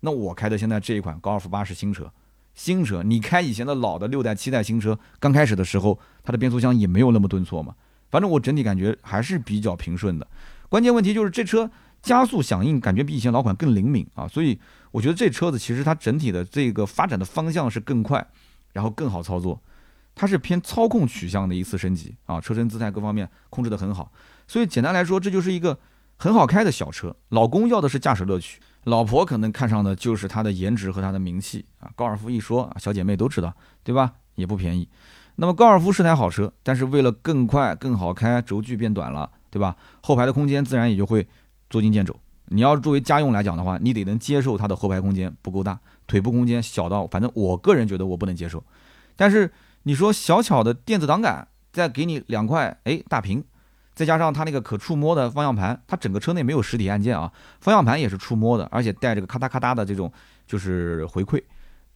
[0.01, 2.11] 那我开的现在这一款高尔夫八是新车，
[2.53, 7.73] 新车你开以前的老的六代、七代新车，刚开始的时候它的变速箱也没有那么顿挫嘛。
[8.13, 10.27] 反正我整体感觉还是比较平顺的，
[10.69, 11.71] 关键问题就是这车
[12.03, 14.59] 加速响应感觉比以前老款更灵敏啊，所以
[14.91, 18.23] 我觉得这车子其实它整体的这个发展的方向是更快，
[18.71, 19.59] 然后更好操作，
[20.13, 24.11] 它是偏操控取向的一次升级啊，车身姿态各方面控制的很好，
[24.47, 25.79] 所以简单来说，这就是一个
[26.17, 27.15] 很好开的小车。
[27.29, 31.89] 老公要的是驾驶乐趣，老婆可能看上的就是它的颜值和它的名气啊。
[31.95, 33.51] 高尔夫一说，小姐妹都知道，
[33.83, 34.13] 对吧？
[34.35, 34.87] 也不便宜。
[35.35, 39.75] 那么高尔夫是台好车，但是为了更快、更好开，轴距变短了，对吧？
[40.01, 41.27] 后排的空间自然也就会
[41.69, 42.15] 捉襟见肘。
[42.49, 48.63] 你要作为家用来讲的话，你得能接受它的后排空间不够大，腿部空间小到，反正我个人觉得我不能接受。
[49.15, 49.51] 但是
[49.83, 53.43] 你说小巧的电子档杆，再给你两块哎大屏，
[53.95, 60.11] 再加上它那个可触摸的方向盘，它整个车内没有实体按键啊，方向盘也是触摸的，而且带这个咔嗒咔嗒的这种
[60.45, 61.41] 就是回馈。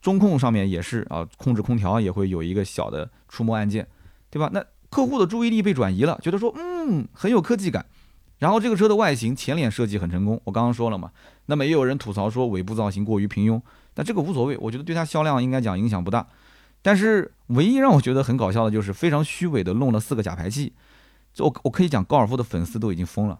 [0.01, 3.87] 中控上面也是啊，控制空调也会有一个小的触摸按键，
[4.29, 4.49] 对吧？
[4.53, 7.85] 那客户的注意力被转移了，觉得说嗯很有科技感。
[8.39, 11.11] 然后这个车的外形前脸设计很成功，我刚刚说了嘛。
[11.47, 13.59] 那么也有人吐槽说尾部造型过于平庸，
[13.95, 16.27] 但这个无所谓，我觉得对它销量应该讲影响不大。
[16.83, 20.71] 但是唯一让我觉得很搞笑的就是非常虚伪的弄了四个假排气，
[21.39, 23.39] 我我可以讲高尔夫的粉丝都已经疯了。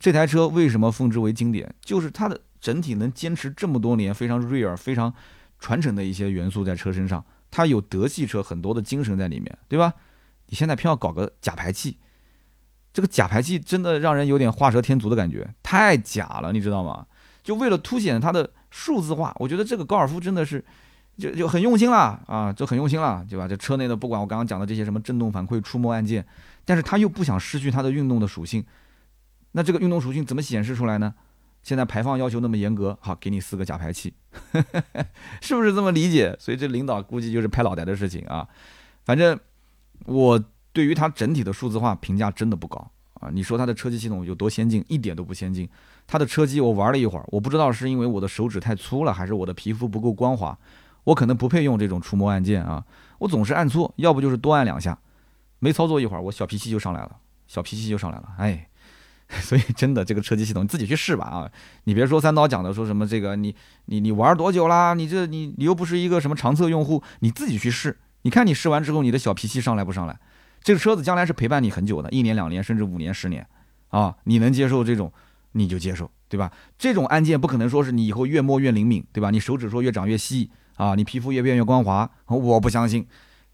[0.00, 1.72] 这台车为什么奉之为经典？
[1.80, 5.14] 就是它的整体能坚持这么多年，非常锐耳，非常。
[5.62, 9.94] 传承的一些元素在车身上，它有德系车很多的精神在里面，对吧？
[10.48, 11.96] 你现在偏要搞个假排气，
[12.92, 17.06] 这个假排气真的让人有点画蛇添足的感觉，太假了，你知道吗？
[17.44, 20.64] 就为了凸显它的数字化，我觉得这个高尔夫真的是
[21.16, 23.46] 就就很用心了啊，就很用心了，对吧？
[23.46, 26.26] 这车内的不管我刚刚讲的这些什么震动反馈、触摸按键，
[26.64, 28.64] 但是它又不想失去它的运动的属性，
[29.52, 31.14] 那这个运动属性怎么显示出来呢？
[31.62, 34.12] 现在排放要求那么严格，好，给你四个假排气，
[35.40, 36.36] 是不是这么理解？
[36.40, 38.48] 所以这领导估计就是拍脑袋的事情啊。
[39.04, 39.38] 反正
[40.06, 40.42] 我
[40.72, 43.30] 对于它整体的数字化评价真的不高啊。
[43.32, 44.84] 你说它的车机系统有多先进？
[44.88, 45.68] 一点都不先进。
[46.06, 50.58] 它的车机我玩了一会儿，我不知道是因为我的手指太粗了，还是我的皮肤不够光滑，
[51.04, 52.84] 我可能不配用这种触摸按键啊。
[53.18, 54.98] 我总是按错，要不就是多按两下，
[55.60, 58.68] 没操作一会儿，我小脾气就上来了，小脾气就上来了，哎。
[59.40, 61.50] 所以真的，这个车机系统你自己去试吧啊！
[61.84, 63.54] 你别说三刀讲的说什么这个你
[63.86, 64.92] 你你玩多久啦？
[64.92, 70.18] 你这你你又不是一个什么长测用户，你自己去试，你看你试完之后你的小脾气上来不上来？
[70.62, 73.46] 这个车子将来是陪伴你很久的，一年两年甚至五年十年
[73.88, 74.14] 啊！
[74.24, 75.10] 你能接受这种
[75.52, 76.52] 你就接受，对吧？
[76.76, 79.30] 这种按键不可能说是你以后越摸越灵敏，对吧？
[79.30, 83.06] 你手指说越长越细啊，你皮肤越变越光滑，我不相信，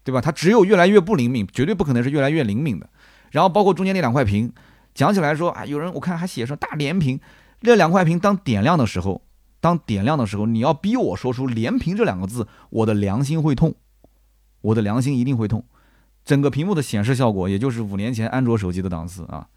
[0.03, 0.19] 对吧？
[0.19, 2.89] 它只有越来越不灵敏，绝对不可能是越来越灵敏的。
[3.31, 4.51] 然后包括中间那两块屏。
[4.99, 7.21] 讲起来说啊，有人我看还写上大连屏，
[7.61, 9.21] 这两块屏当点亮的时候，
[9.61, 13.75] 当点亮的时候，你要逼我说出连屏这两个字，我的良心会痛，
[14.59, 15.63] 我的良心一定会痛。
[16.25, 19.47] 整个屏幕的显示效果，也就是五年前安卓手机的档次啊。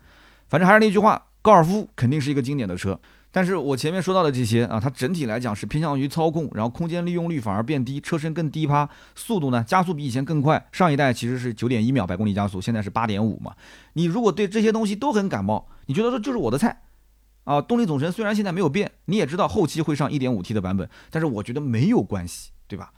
[0.46, 3.00] 反正还是那句话，高尔夫肯定是一个经典的车。
[3.34, 10.68] 但是我前面说到的这些啊，它整体来讲是偏向于操控，然后空间利用率反而变低，车身更低趴，速度呢加速比以前更快。
[10.70, 13.56] 上一代其实是九点一秒百公里加速，现在是八点五嘛。
[13.94, 16.82] 你如果对这些东西都很感冒，你觉得说就是我的菜
[17.44, 17.60] 啊？
[17.62, 22.92] 动力总成虽然现在没有变，你也知道后期会上一点五 T 的版本，但是我觉得没有关系，对吧？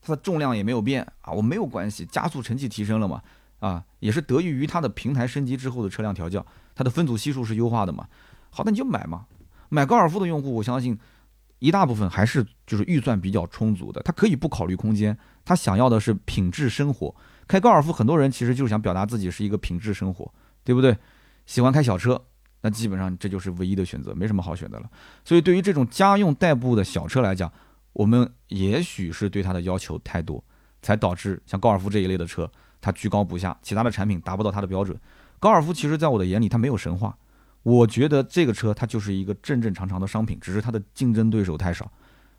[0.00, 3.20] 它的重量也没有变啊，我没有关系，加速成绩提升了嘛，
[3.58, 8.06] 啊，也是得益于它的平台升级之后的车辆调教，它的分组系数是优化的嘛。
[8.50, 9.26] 好，那你就买嘛。
[9.74, 10.98] 买高尔夫的用户，我相信
[11.58, 15.16] 一大部分还是就是预算比较充足的，他可以不考虑空间，
[15.46, 17.14] 他想要的是品质生活。
[17.48, 20.30] 开高尔夫，很多人其实就是想表达自己是一个品质生活，
[20.62, 20.94] 对不对？
[21.46, 22.22] 喜欢开小车，
[22.60, 24.90] 那基本上这就是唯一的选择，没什么好选的了。
[25.24, 27.50] 所以对于这种家用代步的小车来讲，
[27.94, 30.44] 我们也许是对它的要求太多，
[30.82, 34.94] 才导致像高尔夫这一类的车，它居高不下，其他的产品达不到它的标准。
[35.40, 37.16] 高尔夫其实在我的眼里，它没有神话。
[37.62, 41.90] 我觉得这个车它就是一个正正常常的商品，只是它的竞争对手太少，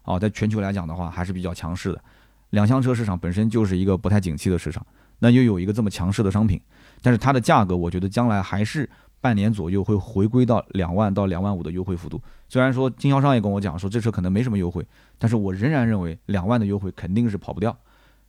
[0.01, 2.03] 啊，在全球来讲的话还是比较强势的。
[2.49, 4.86] 两厢车市场本身就是一个不太景气的市场，
[5.19, 6.59] 那又有一个这么强势的商品，
[7.01, 8.89] 但是它的价格，我觉得将来还是
[9.21, 12.21] 半年左右会回归到两万到两万五的优惠幅度。
[12.49, 14.86] 虽然说经销商也跟我讲说这车可能没什么优惠，
[15.17, 17.76] 但是我仍然认为两万的优惠肯定是跑不掉，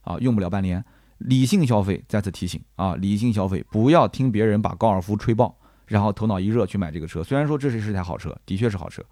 [0.02, 0.82] 啊，用不了半年。
[1.18, 5.56] 理性消费，再次提醒啊，理性消费，不要听别人把高尔夫吹爆。
[5.86, 9.02] 然后头脑一热去买这个车，虽然说这是是台好车，的确是好车，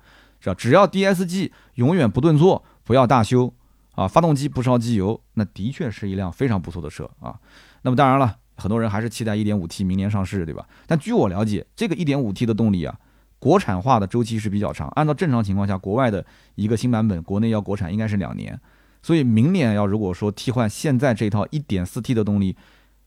[0.41, 0.55] 是吧？
[0.55, 3.53] 只要 DSG 永远不顿挫，不要大修
[3.95, 7.39] 啊，发动机不烧机油，那的确是一辆非常不错的车啊。
[7.83, 10.66] 那么当然了，很多人还是期待 1.5T 明年上市，对吧？
[10.87, 12.99] 但据我了解，这个 1.5T 的动力啊，
[13.39, 14.89] 国产化的周期是比较长。
[14.91, 18.59] 按照正常情况下，国外的一个新版本，国内要国产应该是两年，
[19.03, 22.57] 所以明年要如果说替换现在这套 1.4T 的动力，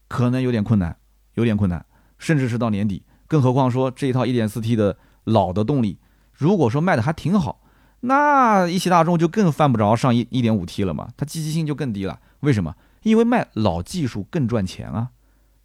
[0.08, 0.96] 可能有点困难，
[1.34, 1.84] 有点困难，
[2.20, 3.04] 甚至是到年底。
[3.28, 5.98] 更何况说这一套 1.4T 的老的动力，
[6.34, 7.62] 如果说卖的还挺好，
[8.02, 12.20] 那一汽大众就更犯不着上一 1.5T 了嘛，它积极性就更低了。
[12.42, 12.76] 为什么？
[13.04, 15.10] 因为卖老技术更赚钱啊。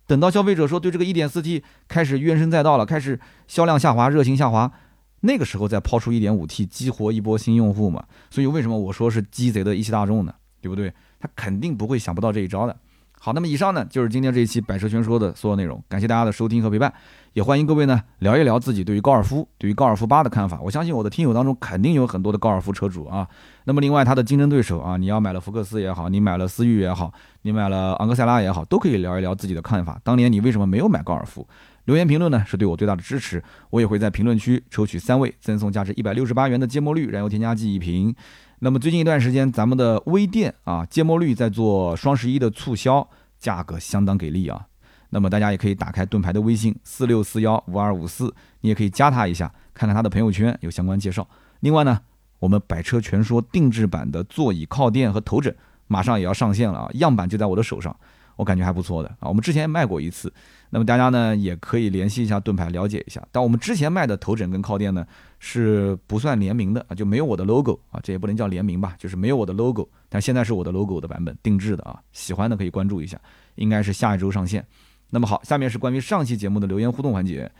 [0.07, 4.73] 等到消费者说对这个 1.4T 开始怨声载道了，开始销量下滑、热情下滑，
[5.21, 8.05] 那个时候再抛出 1.5T 激活一波新用户嘛。
[8.31, 10.35] 所以为什么我说是鸡贼的一汽大众呢？
[10.61, 10.93] 对不对？
[11.19, 12.77] 他肯定不会想不到这一招的。
[13.23, 16.91] 好，那么以上呢就是今天这一期百车全说的所有内容，感谢大家的收听和陪伴，
[17.35, 20.59] 也欢迎各位呢聊一聊自己对于高尔夫、对于高尔夫八的看法。
[20.63, 23.29] 我相信我的听友当中肯定有很多的高尔夫车主啊。
[23.65, 27.13] 那么另外它的竞争对手啊，你要买了福克斯也好，你买了思域也好，
[27.43, 30.01] 你买了昂克赛拉也好，都可以聊一聊自己的看法。
[30.03, 31.47] 当年你为什么没有买高尔夫？
[31.85, 38.15] 留言评论呢是对我最大的支持，我也会在评论区抽取三位，赠送价值一百六十八元的芥末绿燃油添加剂一瓶。
[38.61, 43.09] 那么最近一段时间，咱们的微店啊，芥末绿在做双十一的促销。
[43.41, 44.67] 价格相当给力啊！
[45.09, 51.27] 那么大家也可以打开盾牌的微信四六四幺五二五四，你也可以加他一下，看看他的朋友圈有相关介绍。
[51.61, 51.99] 另外呢，
[52.39, 55.57] 我们百车全说定制版的座椅靠垫和头枕
[55.87, 57.97] 马上也要上线了啊，样板就在我的手上。
[58.37, 60.33] 我感觉还不错的啊，我们之前卖过一次，
[60.71, 63.23] 那么大家呢也可以联系一下盾牌了解一下。
[63.31, 65.07] 但我们之前卖的头枕跟靠垫呢
[65.39, 69.89] 是不算联名的啊，就没有我的 logo 啊，这也不能叫联名吧，就是没有我的 logo。
[70.09, 73.21] 但现在是我的 logo 的版本定制的啊，喜欢的可以关注一下，
[73.57, 74.65] 应该是下一周上线。
[75.11, 77.51] 那么好，下面是关于上期节目的留言互动环节。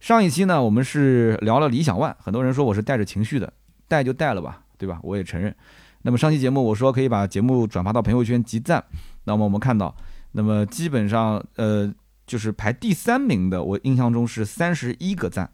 [0.00, 3.52] 上一期呢我们是聊了理想 ONE，很多人说我是带着情绪的，
[3.88, 4.98] 带就带了吧，对吧？
[5.02, 5.54] 我也承认。
[6.02, 8.84] 那么上期节目我说可以把节目转发到朋友圈集赞，
[9.24, 9.94] 那么我们看到。
[10.36, 11.94] 那么基本上，呃，
[12.26, 15.48] 就是排第三名的，我印象中是三十一个赞，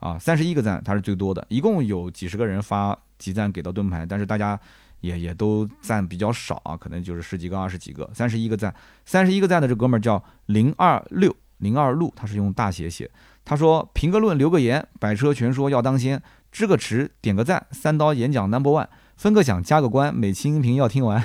[0.00, 4.60] 啊，三十一个赞，他是最多的，一共有几十个人发集赞给到盾牌，但是大家
[5.00, 8.74] 也也都赞比较少啊，可能就是十几个、二十几个，三十一个赞，
[9.06, 13.10] 三十一个赞的这哥们儿叫零二六零二路，他是用大写写，
[13.46, 16.22] 他说评个论留个言，百车全说要当先，
[16.52, 21.24] 支个持点个赞，三刀演讲 number one，分个享加个关，每期音频要听完，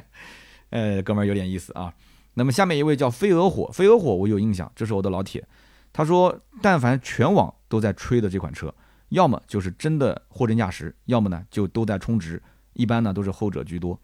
[0.70, 1.92] 呃，哥们儿有点意思啊。
[2.34, 5.46] 那么下面一位叫飞蛾火，飞蛾火我有印象，这是我的老铁。
[5.92, 8.74] 他说，但凡全网都在吹的这款车，
[9.10, 13.98] 要么就是真的货真价实，要么呢就都在充值，一般呢都是后者居多。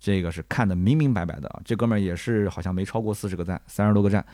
[0.00, 1.60] 这个是看得明明白白的啊。
[1.64, 4.24] 这哥们儿也是好像没超过四十个赞，三十多个赞。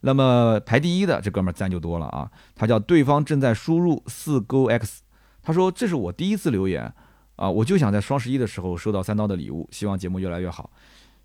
[0.00, 2.30] 那么排第一的这哥们儿赞就多了啊。
[2.54, 5.02] 他叫对方正在输入四勾 X，
[5.42, 6.92] 他说这是我第一次留言
[7.36, 10.70] 啊，我就想在双十一的时候收到三刀的礼物，希望节目越来越好。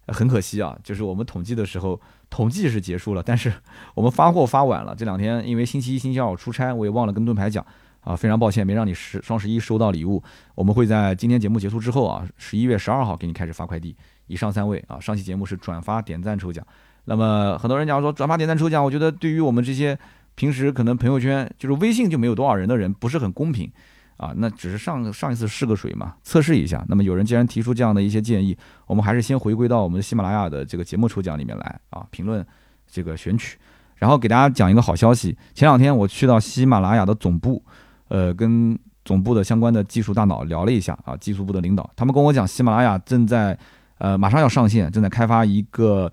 [0.08, 2.00] 很可惜啊，就是我们统计的时候，
[2.30, 3.52] 统计是结束了，但是
[3.94, 4.96] 我们发货发晚了。
[4.96, 7.66] 这两天因为星期一、星期二我出差，我也忘了跟盾牌讲
[8.02, 10.22] 啊，非常抱歉没让你十双十一收到礼物。
[10.54, 13.96] 我们会在今天节目结束之后啊，十一月十二号给你开始发快递。
[14.28, 16.66] 以上三位啊，上期节目是转发点赞抽奖。
[17.06, 19.98] 那么很多人讲说转发点赞抽奖，我觉得对于我们这些
[20.36, 23.72] 平时可能朋友圈就是微信就没有多少人的人，不是很公平。
[24.18, 26.84] 啊，那只是上上一次试个水嘛，测试一下。
[26.88, 28.58] 那么有人既然提出这样的一些建议，
[28.88, 32.46] 我们还是先回归到我们喜马拉雅的这个节目抽奖里面来啊，评论
[32.88, 33.58] 这个选取，
[33.96, 35.38] 然后给大家讲一个好消息。
[35.54, 37.62] 前两天我去到喜马拉雅的总部，
[38.08, 43.58] 呃，跟总部的相关的技术大脑聊了一下啊，技术部的领导，他们跟我讲，喜马拉雅正在
[43.98, 46.10] 呃马上要上线，正在开发一个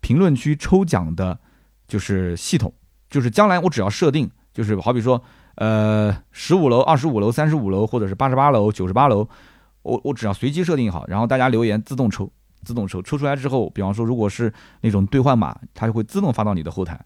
[0.00, 1.38] 评论区抽奖的，
[1.88, 2.70] 就是系统，
[3.08, 5.22] 就是将来我只要设定，就是好比说。
[5.56, 9.28] 呃，十五楼、二十五楼、三十五楼，或者是八十八楼、九十八楼，
[9.82, 12.30] 我我只要随机设定好，然后大家留言自动抽，
[12.62, 16.98] 自动抽，抽出来之后，比方说如果是那种兑换码，它就会自动发到你的后台。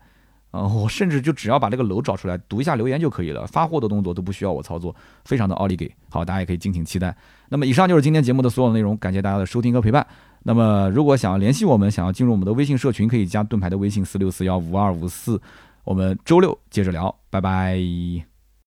[0.50, 4.92] 啊，我甚至就只要把这个楼找出来，读一下留言就可以了，发货的动作都不需要我操作，
[5.24, 5.88] 非常的奥利给。
[6.08, 7.16] 好，大家也可以敬请期待。
[7.50, 10.04] 那么以上就是今天节目的所有内容，感谢大家的收听和陪伴。
[10.42, 15.40] 那么如果想要联系我们，想要进入我们的微信社群，可以加盾牌的微信四六四幺五二五四。
[15.84, 18.29] 我们周六接着聊，拜拜。